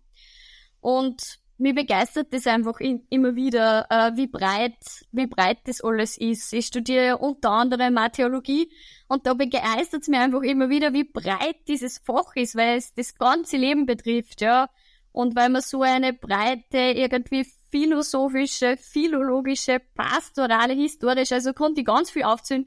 Und 0.81 1.39
mir 1.57 1.73
begeistert 1.73 2.33
das 2.33 2.47
einfach 2.47 2.79
in, 2.79 3.05
immer 3.09 3.35
wieder, 3.35 3.87
äh, 3.89 4.11
wie 4.15 4.27
breit, 4.27 4.75
wie 5.11 5.27
breit 5.27 5.59
das 5.65 5.81
alles 5.81 6.17
ist. 6.17 6.51
Ich 6.53 6.67
studiere 6.67 7.17
unter 7.17 7.51
anderem 7.51 7.97
Theologie 8.11 8.69
und 9.07 9.25
da 9.25 9.33
begeistert 9.33 10.01
es 10.01 10.07
mir 10.07 10.19
einfach 10.19 10.41
immer 10.41 10.69
wieder, 10.69 10.93
wie 10.93 11.05
breit 11.05 11.57
dieses 11.67 11.99
Fach 11.99 12.35
ist, 12.35 12.55
weil 12.55 12.77
es 12.77 12.93
das 12.93 13.15
ganze 13.15 13.57
Leben 13.57 13.85
betrifft, 13.85 14.41
ja. 14.41 14.69
Und 15.11 15.37
weil 15.37 15.49
man 15.49 15.61
so 15.61 15.81
eine 15.81 16.11
breite, 16.11 16.77
irgendwie 16.77 17.45
philosophische, 17.71 18.75
philologische, 18.75 19.79
pastorale, 19.95 20.73
historische, 20.73 21.35
also 21.35 21.53
konnte 21.53 21.81
ich 21.81 21.87
ganz 21.87 22.11
viel 22.11 22.23
aufzählen, 22.23 22.65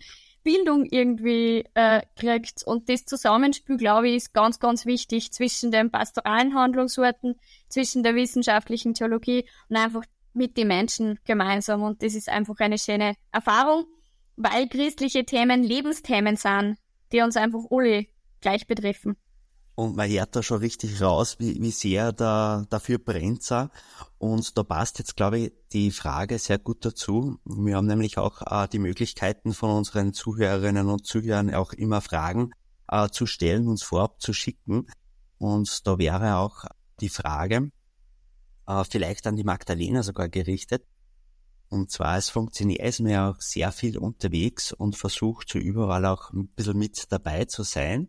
Bildung 0.49 0.87
irgendwie 0.87 1.63
äh, 1.75 2.01
kriegt. 2.17 2.63
Und 2.63 2.89
das 2.89 3.05
Zusammenspiel, 3.05 3.77
glaube 3.77 4.09
ich, 4.09 4.17
ist 4.17 4.33
ganz, 4.33 4.59
ganz 4.59 4.87
wichtig 4.87 5.31
zwischen 5.31 5.71
den 5.71 5.91
pastoralen 5.91 6.55
Handlungsorten, 6.55 7.35
zwischen 7.69 8.03
der 8.03 8.15
wissenschaftlichen 8.15 8.95
Theologie 8.95 9.45
und 9.69 9.77
einfach 9.77 10.05
mit 10.33 10.57
den 10.57 10.69
Menschen 10.69 11.19
gemeinsam. 11.27 11.83
Und 11.83 12.03
das 12.03 12.15
ist 12.15 12.31
einfach 12.31 12.55
eine 12.61 12.79
schöne 12.79 13.15
Erfahrung, 13.31 13.85
weil 14.37 14.69
christliche 14.69 15.27
Themen 15.27 15.63
Lebensthemen 15.63 16.37
sind, 16.37 16.79
die 17.13 17.21
uns 17.21 17.37
einfach 17.37 17.65
alle 17.71 18.07
gleich 18.41 18.67
betreffen. 18.67 19.19
Und 19.79 19.95
man 19.95 20.11
hört 20.11 20.35
da 20.35 20.43
schon 20.43 20.59
richtig 20.59 21.01
raus, 21.01 21.37
wie, 21.39 21.63
wie 21.63 21.71
sehr 21.71 22.11
da 22.11 22.65
dafür 22.69 22.99
brennt 22.99 23.49
er. 23.53 23.71
Und 24.19 24.59
da 24.59 24.65
passt 24.65 24.99
jetzt, 24.99 25.15
glaube 25.15 25.39
ich, 25.39 25.53
die 25.73 25.93
Frage 25.93 26.41
sehr 26.41 26.59
gut 26.59 26.85
dazu. 26.85 27.39
Wir 27.45 27.77
haben 27.77 27.87
nämlich 27.87 28.19
auch 28.19 28.43
äh, 28.43 28.67
die 28.67 28.81
Möglichkeiten 28.81 29.55
von 29.55 29.71
unseren 29.71 30.13
Zuhörerinnen 30.15 30.89
und 30.89 31.07
Zuhörern 31.07 31.55
auch 31.55 31.73
immer 31.75 32.01
Fragen 32.01 32.51
äh, 32.89 33.09
zu 33.11 33.27
stellen, 33.27 33.69
uns 33.69 33.85
vorab 33.85 34.21
zu 34.21 34.33
schicken. 34.33 34.89
Und 35.39 35.87
da 35.87 35.97
wäre 35.97 36.39
auch 36.39 36.65
die 36.99 37.09
Frage, 37.09 37.71
äh, 38.67 38.83
vielleicht 38.83 39.29
an 39.29 39.37
die 39.37 39.45
Magdalena 39.45 40.03
sogar 40.03 40.29
gerichtet. 40.29 40.85
Und 41.69 41.93
zwar, 41.93 42.17
es 42.17 42.31
funktioniert, 42.31 42.81
ist 42.81 42.99
mir 42.99 43.27
auch 43.27 43.41
sehr 43.41 43.71
viel 43.71 43.97
unterwegs 43.97 44.73
und 44.73 44.97
versucht 44.97 45.51
so 45.51 45.61
überall 45.61 46.05
auch 46.05 46.33
ein 46.33 46.49
bisschen 46.49 46.79
mit 46.79 47.13
dabei 47.13 47.45
zu 47.45 47.63
sein. 47.63 48.09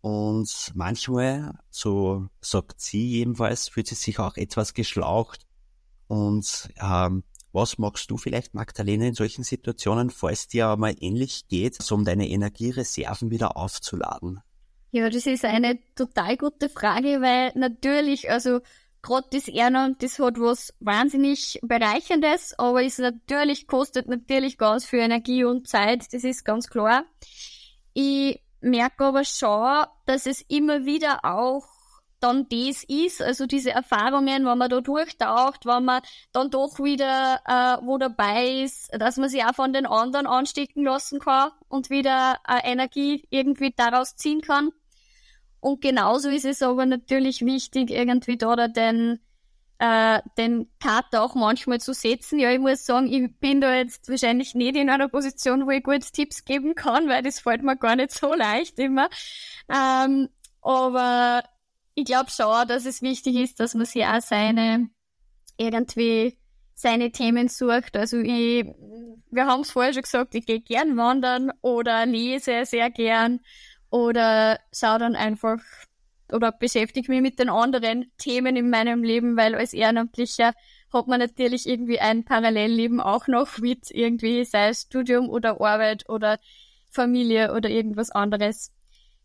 Und 0.00 0.72
manchmal, 0.74 1.58
so 1.70 2.28
sagt 2.40 2.80
sie 2.80 3.08
jedenfalls, 3.08 3.68
fühlt 3.68 3.88
sie 3.88 3.94
sich 3.94 4.18
auch 4.18 4.36
etwas 4.36 4.74
geschlaucht. 4.74 5.46
Und 6.06 6.70
ähm, 6.80 7.24
was 7.52 7.78
magst 7.78 8.10
du 8.10 8.16
vielleicht, 8.16 8.54
Magdalene, 8.54 9.08
in 9.08 9.14
solchen 9.14 9.42
Situationen, 9.42 10.10
falls 10.10 10.48
dir 10.48 10.76
mal 10.76 10.94
ähnlich 11.00 11.48
geht, 11.48 11.82
so 11.82 11.94
um 11.94 12.04
deine 12.04 12.28
Energiereserven 12.28 13.30
wieder 13.30 13.56
aufzuladen? 13.56 14.40
Ja, 14.90 15.10
das 15.10 15.26
ist 15.26 15.44
eine 15.44 15.78
total 15.94 16.36
gute 16.36 16.68
Frage, 16.68 17.20
weil 17.20 17.52
natürlich, 17.54 18.30
also 18.30 18.60
gerade 19.02 19.28
das 19.32 19.48
Ehrenamt, 19.48 20.02
das 20.02 20.18
hat 20.18 20.38
was 20.38 20.72
wahnsinnig 20.80 21.58
Bereicherndes, 21.62 22.58
aber 22.58 22.84
es 22.84 22.98
natürlich, 22.98 23.66
kostet 23.66 24.08
natürlich 24.08 24.56
ganz 24.56 24.86
viel 24.86 25.00
Energie 25.00 25.44
und 25.44 25.68
Zeit, 25.68 26.12
das 26.12 26.24
ist 26.24 26.44
ganz 26.44 26.68
klar. 26.68 27.04
Ich 27.92 28.40
merke 28.60 29.04
aber 29.06 29.24
schon, 29.24 29.84
dass 30.06 30.26
es 30.26 30.42
immer 30.48 30.84
wieder 30.84 31.24
auch 31.24 31.64
dann 32.20 32.48
das 32.48 32.84
ist, 32.84 33.22
also 33.22 33.46
diese 33.46 33.70
Erfahrungen, 33.70 34.44
wenn 34.44 34.58
man 34.58 34.70
da 34.70 34.80
durchtaucht, 34.80 35.66
wenn 35.66 35.84
man 35.84 36.02
dann 36.32 36.50
doch 36.50 36.78
wieder 36.78 37.40
äh, 37.46 37.86
wo 37.86 37.98
dabei 37.98 38.62
ist, 38.62 38.90
dass 38.98 39.16
man 39.18 39.28
sich 39.28 39.44
auch 39.44 39.54
von 39.54 39.72
den 39.72 39.86
anderen 39.86 40.26
anstecken 40.26 40.84
lassen 40.84 41.20
kann 41.20 41.52
und 41.68 41.90
wieder 41.90 42.40
äh, 42.46 42.70
Energie 42.70 43.26
irgendwie 43.30 43.72
daraus 43.76 44.16
ziehen 44.16 44.40
kann. 44.40 44.70
Und 45.60 45.80
genauso 45.80 46.28
ist 46.28 46.44
es 46.44 46.62
aber 46.62 46.86
natürlich 46.86 47.44
wichtig, 47.44 47.90
irgendwie 47.90 48.36
da 48.36 48.68
den 48.68 49.20
äh, 49.78 50.20
den 50.36 50.68
Kater 50.80 51.22
auch 51.22 51.34
manchmal 51.34 51.80
zu 51.80 51.92
setzen. 51.92 52.38
Ja, 52.38 52.50
ich 52.50 52.58
muss 52.58 52.84
sagen, 52.84 53.12
ich 53.12 53.38
bin 53.38 53.60
da 53.60 53.74
jetzt 53.74 54.08
wahrscheinlich 54.08 54.54
nicht 54.54 54.76
in 54.76 54.90
einer 54.90 55.08
Position, 55.08 55.66
wo 55.66 55.70
ich 55.70 55.82
gut 55.82 56.12
Tipps 56.12 56.44
geben 56.44 56.74
kann, 56.74 57.08
weil 57.08 57.22
das 57.22 57.40
fällt 57.40 57.62
mir 57.62 57.76
gar 57.76 57.96
nicht 57.96 58.12
so 58.12 58.34
leicht 58.34 58.78
immer. 58.78 59.08
Ähm, 59.68 60.28
aber 60.62 61.42
ich 61.94 62.04
glaube 62.04 62.30
schon, 62.30 62.66
dass 62.68 62.86
es 62.86 63.02
wichtig 63.02 63.36
ist, 63.36 63.60
dass 63.60 63.74
man 63.74 63.86
sich 63.86 64.04
auch 64.04 64.20
seine 64.20 64.90
irgendwie 65.56 66.38
seine 66.74 67.10
Themen 67.10 67.48
sucht. 67.48 67.96
Also 67.96 68.18
ich, 68.18 68.64
wir 69.30 69.46
haben 69.46 69.62
es 69.62 69.72
vorher 69.72 69.92
schon 69.92 70.02
gesagt, 70.02 70.34
ich 70.36 70.46
gehe 70.46 70.60
gern 70.60 70.96
wandern 70.96 71.52
oder 71.60 72.06
lese 72.06 72.64
sehr 72.64 72.90
gern 72.90 73.40
oder 73.90 74.60
schaue 74.72 75.00
dann 75.00 75.16
einfach 75.16 75.58
oder 76.32 76.52
beschäftige 76.52 77.10
mich 77.10 77.22
mit 77.22 77.38
den 77.38 77.48
anderen 77.48 78.12
Themen 78.18 78.56
in 78.56 78.70
meinem 78.70 79.02
Leben, 79.02 79.36
weil 79.36 79.54
als 79.54 79.72
Ehrenamtlicher 79.72 80.54
hat 80.92 81.06
man 81.06 81.20
natürlich 81.20 81.66
irgendwie 81.66 82.00
ein 82.00 82.24
Parallellleben 82.24 83.00
auch 83.00 83.26
noch 83.26 83.58
mit 83.58 83.90
irgendwie, 83.90 84.44
sei 84.44 84.68
es 84.68 84.82
Studium 84.82 85.28
oder 85.28 85.60
Arbeit 85.60 86.08
oder 86.08 86.38
Familie 86.90 87.54
oder 87.54 87.68
irgendwas 87.68 88.10
anderes. 88.10 88.72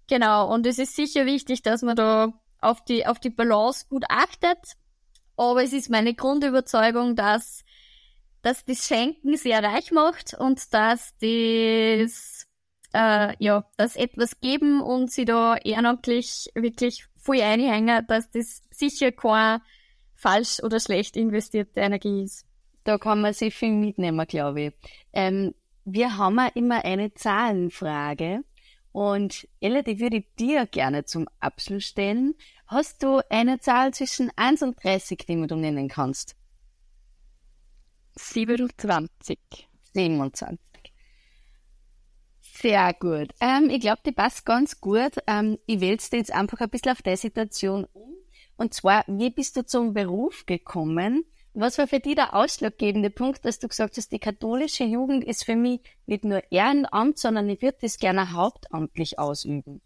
Genau, 0.07 0.53
und 0.53 0.65
es 0.65 0.79
ist 0.79 0.95
sicher 0.95 1.25
wichtig, 1.25 1.61
dass 1.61 1.81
man 1.81 1.95
da 1.95 2.33
auf 2.59 2.83
die, 2.83 3.05
auf 3.05 3.19
die 3.19 3.29
Balance 3.29 3.85
gut 3.89 4.03
achtet. 4.09 4.59
Aber 5.37 5.63
es 5.63 5.73
ist 5.73 5.89
meine 5.89 6.13
Grundüberzeugung, 6.13 7.15
dass, 7.15 7.63
dass 8.41 8.65
das 8.65 8.85
Schenken 8.85 9.37
sehr 9.37 9.63
reich 9.63 9.91
macht 9.91 10.33
und 10.33 10.73
dass 10.73 11.13
das, 11.19 12.47
äh, 12.93 13.35
ja, 13.39 13.65
das 13.77 13.95
etwas 13.95 14.39
geben 14.39 14.81
und 14.81 15.11
sie 15.11 15.25
da 15.25 15.55
ehrenamtlich 15.55 16.49
wirklich 16.55 17.05
voll 17.17 17.41
einhängen, 17.41 18.05
dass 18.07 18.29
das 18.31 18.61
sicher 18.71 19.11
kein 19.11 19.59
falsch 20.15 20.61
oder 20.63 20.79
schlecht 20.79 21.17
investierte 21.17 21.81
Energie 21.81 22.23
ist. 22.23 22.45
Da 22.83 22.97
kann 22.97 23.21
man 23.21 23.33
sich 23.33 23.55
viel 23.55 23.73
mitnehmen, 23.73 24.25
glaube 24.27 24.61
ich. 24.61 24.73
Ähm, 25.13 25.53
wir 25.85 26.17
haben 26.17 26.37
ja 26.37 26.47
immer 26.53 26.85
eine 26.85 27.13
Zahlenfrage. 27.13 28.43
Und 28.91 29.47
Ella, 29.59 29.81
die 29.81 29.99
würde 29.99 30.17
ich 30.17 30.35
dir 30.37 30.67
gerne 30.67 31.03
zum 31.05 31.27
Abschluss 31.39 31.85
stellen. 31.85 32.35
Hast 32.67 33.01
du 33.01 33.21
eine 33.29 33.59
Zahl 33.59 33.93
zwischen 33.93 34.31
1 34.35 34.61
und 34.61 34.83
30, 34.83 35.25
die 35.27 35.47
du 35.47 35.55
nennen 35.55 35.87
kannst? 35.87 36.35
27. 38.15 39.39
27. 39.93 40.59
Sehr 42.63 42.93
gut. 42.93 43.27
Ähm, 43.41 43.69
ich 43.69 43.81
glaube, 43.81 43.99
die 44.05 44.13
passt 44.13 44.45
ganz 44.45 44.79
gut. 44.79 45.17
Ähm, 45.27 45.59
ich 45.65 45.81
wähle 45.81 45.97
jetzt 45.97 46.31
einfach 46.31 46.61
ein 46.61 46.69
bisschen 46.69 46.93
auf 46.93 47.01
der 47.01 47.17
Situation 47.17 47.85
um. 47.91 48.13
Und 48.55 48.73
zwar, 48.73 49.03
wie 49.07 49.31
bist 49.31 49.57
du 49.57 49.65
zum 49.65 49.93
Beruf 49.93 50.45
gekommen? 50.45 51.25
Was 51.53 51.77
war 51.77 51.87
für 51.87 51.99
dich 51.99 52.15
der 52.15 52.33
ausschlaggebende 52.33 53.09
Punkt, 53.09 53.43
dass 53.43 53.59
du 53.59 53.67
gesagt 53.67 53.97
hast, 53.97 54.13
die 54.13 54.19
katholische 54.19 54.85
Jugend 54.85 55.25
ist 55.25 55.43
für 55.43 55.57
mich 55.57 55.81
nicht 56.05 56.23
nur 56.23 56.41
Ehrenamt, 56.53 57.19
sondern 57.19 57.49
ich 57.49 57.61
würde 57.61 57.79
das 57.81 57.97
gerne 57.97 58.31
hauptamtlich 58.31 59.19
ausüben? 59.19 59.81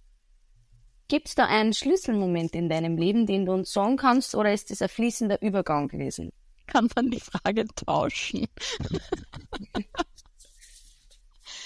Gibt 1.08 1.30
es 1.30 1.36
da 1.36 1.46
einen 1.46 1.74
Schlüsselmoment 1.74 2.54
in 2.54 2.70
deinem 2.70 2.96
Leben, 2.96 3.26
den 3.26 3.48
du 3.48 3.54
uns 3.54 3.74
sagen 3.74 3.98
kannst, 3.98 4.36
oder 4.36 4.54
ist 4.54 4.70
das 4.70 4.84
ein 4.84 4.90
fließender 4.90 5.42
Übergang 5.42 5.88
gewesen? 5.88 6.32
Kann 6.68 6.90
man 6.96 7.10
die 7.10 7.22
Frage 7.22 7.66
tauschen? 7.76 8.46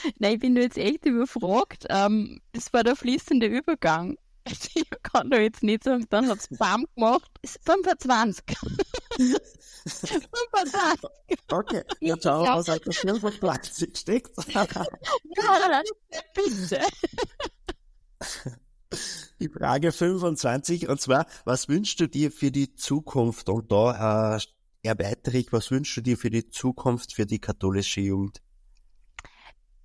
Nein, 0.20 0.34
ich 0.34 0.40
bin 0.40 0.56
jetzt 0.56 0.78
echt 0.78 1.06
überfragt. 1.06 1.86
Ähm, 1.90 2.42
das 2.54 2.72
war 2.74 2.84
der 2.84 2.96
fließende 2.96 3.48
Übergang. 3.48 4.18
Ich 4.74 4.90
kann 5.04 5.30
da 5.30 5.38
jetzt 5.38 5.62
nicht 5.62 5.84
sagen, 5.84 6.08
dann 6.10 6.28
hat 6.28 6.40
es 6.40 6.48
BAM 6.58 6.88
gemacht. 6.96 7.30
Ist 7.44 7.60
25. 7.64 8.44
25. 9.86 11.10
Okay, 11.52 11.84
ja, 12.00 12.16
schau, 12.22 12.46
aus 12.48 12.66
der 12.66 12.80
Silberplastik 12.86 13.96
steckt. 13.96 14.32
ja, 14.48 14.66
bitte. 16.34 16.82
Die 19.40 19.50
Frage 19.50 19.92
25, 19.92 20.88
und 20.88 21.00
zwar, 21.00 21.28
was 21.46 21.70
wünschst 21.70 22.00
du 22.00 22.08
dir 22.08 22.32
für 22.32 22.52
die 22.52 22.74
Zukunft? 22.74 23.48
Und 23.50 23.72
da 23.72 24.36
äh, 24.36 24.40
erweitere 24.82 25.38
ich, 25.38 25.54
was 25.54 25.72
wünschst 25.72 25.98
du 25.98 26.02
dir 26.02 26.18
für 26.18 26.30
die 26.30 26.50
Zukunft 26.50 27.14
für 27.14 27.26
die 27.26 27.40
katholische 27.40 28.02
Jugend? 28.02 28.42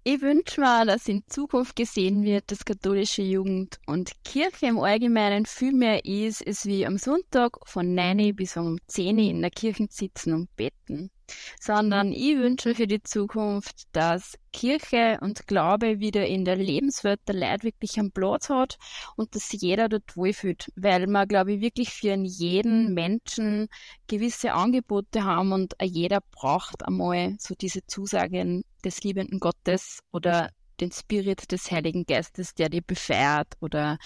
Ich 0.09 0.21
wünsche 0.21 0.61
mir, 0.61 0.85
dass 0.85 1.09
in 1.09 1.25
Zukunft 1.27 1.75
gesehen 1.75 2.23
wird, 2.23 2.53
dass 2.53 2.65
katholische 2.65 3.23
Jugend 3.23 3.81
und 3.87 4.13
Kirche 4.23 4.67
im 4.67 4.79
Allgemeinen 4.79 5.47
viel 5.47 5.73
mehr 5.73 6.05
ist, 6.05 6.43
ist 6.43 6.65
wie 6.65 6.87
am 6.87 6.97
Sonntag 6.97 7.59
von 7.69 7.93
9 7.93 8.37
bis 8.37 8.57
um 8.57 8.79
10 8.87 9.19
in 9.19 9.41
der 9.41 9.51
Kirche 9.51 9.89
sitzen 9.91 10.33
und 10.33 10.55
beten 10.55 10.86
sondern 11.61 12.13
ich 12.13 12.37
wünsche 12.37 12.75
für 12.75 12.87
die 12.87 13.03
Zukunft, 13.03 13.85
dass 13.93 14.39
Kirche 14.53 15.19
und 15.21 15.47
Glaube 15.47 16.01
wieder 16.01 16.27
in 16.27 16.45
der 16.45 16.57
Lebenswelt 16.57 17.21
der 17.27 17.35
Leute 17.35 17.65
wirklich 17.65 17.99
einen 17.99 18.13
Platz 18.13 18.49
hat 18.49 18.79
und 19.17 19.35
dass 19.35 19.49
sich 19.49 19.61
jeder 19.63 19.89
dort 19.89 20.17
wohlfühlt, 20.17 20.71
weil 20.77 21.07
wir, 21.07 21.27
glaube 21.27 21.55
ich, 21.55 21.61
wirklich 21.61 21.91
für 21.91 22.15
jeden 22.15 22.95
Menschen 22.95 23.69
gewisse 24.07 24.53
Angebote 24.53 25.25
haben 25.25 25.53
und 25.53 25.75
jeder 25.83 26.21
braucht 26.31 26.87
einmal 26.87 27.37
so 27.39 27.55
diese 27.55 27.87
Zusagen 27.87 28.65
des 28.85 29.03
liebenden 29.03 29.41
Gottes 29.41 30.01
oder 30.13 30.51
den 30.81 30.93
Spirit 30.93 31.51
des 31.53 31.71
Heiligen 31.71 32.05
Geistes, 32.05 32.55
der 32.55 32.69
dir 32.69 32.83
befährt 32.83 33.55
oder 33.61 33.99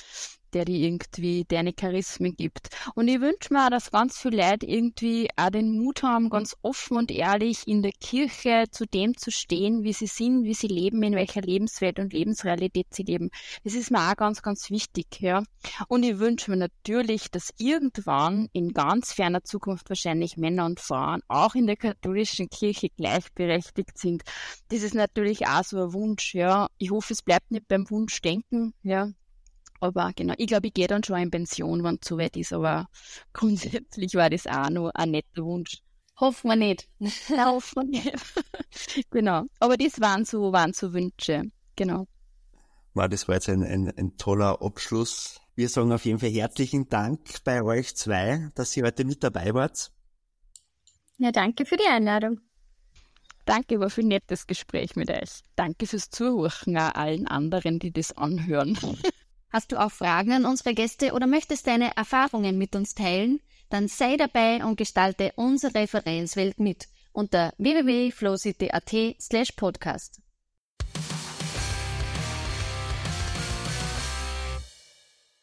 der 0.54 0.64
die 0.64 0.84
irgendwie 0.84 1.44
deine 1.44 1.72
Charismen 1.72 2.36
gibt. 2.36 2.68
Und 2.94 3.08
ich 3.08 3.20
wünsche 3.20 3.52
mir 3.52 3.70
dass 3.70 3.90
ganz 3.90 4.18
viele 4.18 4.48
Leute 4.48 4.66
irgendwie 4.66 5.28
auch 5.36 5.50
den 5.50 5.78
Mut 5.78 6.02
haben, 6.02 6.30
ganz 6.30 6.56
offen 6.62 6.96
und 6.96 7.10
ehrlich 7.10 7.66
in 7.66 7.82
der 7.82 7.92
Kirche 7.92 8.64
zu 8.70 8.86
dem 8.86 9.16
zu 9.16 9.30
stehen, 9.30 9.84
wie 9.84 9.92
sie 9.92 10.06
sind, 10.06 10.44
wie 10.44 10.54
sie 10.54 10.66
leben, 10.66 11.02
in 11.02 11.14
welcher 11.14 11.40
Lebenswelt 11.40 11.98
und 11.98 12.12
Lebensrealität 12.12 12.86
sie 12.90 13.02
leben. 13.02 13.30
Das 13.64 13.74
ist 13.74 13.90
mir 13.90 14.10
auch 14.10 14.16
ganz, 14.16 14.42
ganz 14.42 14.70
wichtig, 14.70 15.20
ja. 15.20 15.42
Und 15.88 16.02
ich 16.02 16.18
wünsche 16.18 16.50
mir 16.50 16.56
natürlich, 16.56 17.30
dass 17.30 17.52
irgendwann 17.58 18.48
in 18.52 18.72
ganz 18.72 19.12
ferner 19.12 19.44
Zukunft 19.44 19.88
wahrscheinlich 19.88 20.36
Männer 20.36 20.66
und 20.66 20.80
Frauen 20.80 21.20
auch 21.28 21.54
in 21.54 21.66
der 21.66 21.76
katholischen 21.76 22.48
Kirche 22.48 22.88
gleichberechtigt 22.88 23.98
sind. 23.98 24.22
Das 24.68 24.82
ist 24.82 24.94
natürlich 24.94 25.46
auch 25.46 25.64
so 25.64 25.82
ein 25.82 25.92
Wunsch, 25.92 26.34
ja. 26.34 26.68
Ich 26.78 26.90
hoffe, 26.90 27.12
es 27.12 27.22
bleibt 27.22 27.50
nicht 27.50 27.68
beim 27.68 27.88
Wunschdenken, 27.90 28.74
ja. 28.82 29.10
Aber 29.80 30.12
genau, 30.14 30.34
ich 30.36 30.46
glaube, 30.46 30.68
ich 30.68 30.74
gehe 30.74 30.86
dann 30.86 31.02
schon 31.02 31.18
in 31.18 31.30
Pension, 31.30 31.82
wenn 31.82 31.98
es 32.00 32.06
so 32.06 32.18
weit 32.18 32.36
ist, 32.36 32.52
aber 32.52 32.88
grundsätzlich 33.32 34.14
war 34.14 34.30
das 34.30 34.46
auch 34.46 34.70
noch 34.70 34.90
ein 34.94 35.10
netter 35.10 35.44
Wunsch. 35.44 35.78
Hoffen 36.20 36.50
wir 36.50 36.56
nicht. 36.56 36.88
Hoffen 37.30 37.90
wir 37.90 38.02
nicht. 38.02 38.14
genau. 39.10 39.44
Aber 39.58 39.76
das 39.76 40.00
waren 40.00 40.24
so, 40.24 40.52
waren 40.52 40.74
so 40.74 40.92
Wünsche. 40.92 41.44
Genau. 41.76 42.06
War 42.92 43.08
das 43.08 43.26
war 43.26 43.36
jetzt 43.36 43.48
ein, 43.48 43.62
ein, 43.62 43.90
ein 43.96 44.16
toller 44.16 44.60
Abschluss. 44.60 45.40
Wir 45.54 45.68
sagen 45.68 45.92
auf 45.92 46.04
jeden 46.04 46.18
Fall 46.18 46.30
herzlichen 46.30 46.88
Dank 46.88 47.42
bei 47.44 47.62
euch 47.62 47.96
zwei, 47.96 48.50
dass 48.54 48.76
ihr 48.76 48.84
heute 48.84 49.04
mit 49.04 49.24
dabei 49.24 49.54
wart. 49.54 49.90
Ja, 51.18 51.32
danke 51.32 51.64
für 51.64 51.76
die 51.76 51.86
Einladung. 51.86 52.40
Danke, 53.44 53.80
war 53.80 53.90
für 53.90 54.02
ein 54.02 54.08
nettes 54.08 54.46
Gespräch 54.46 54.96
mit 54.96 55.10
euch. 55.10 55.40
Danke 55.56 55.86
fürs 55.86 56.10
Zuhören 56.10 56.76
auch 56.76 56.94
allen 56.94 57.26
anderen, 57.26 57.78
die 57.78 57.92
das 57.92 58.16
anhören. 58.16 58.78
Hast 59.50 59.72
du 59.72 59.80
auch 59.80 59.90
Fragen 59.90 60.32
an 60.32 60.46
unsere 60.46 60.74
Gäste 60.74 61.12
oder 61.12 61.26
möchtest 61.26 61.66
deine 61.66 61.96
Erfahrungen 61.96 62.56
mit 62.56 62.76
uns 62.76 62.94
teilen? 62.94 63.40
Dann 63.68 63.88
sei 63.88 64.16
dabei 64.16 64.64
und 64.64 64.76
gestalte 64.76 65.32
unsere 65.36 65.74
Referenzwelt 65.74 66.58
mit 66.58 66.86
unter 67.12 67.52
www.flowcity.at 67.58 69.16
slash 69.20 69.52
podcast. 69.52 70.20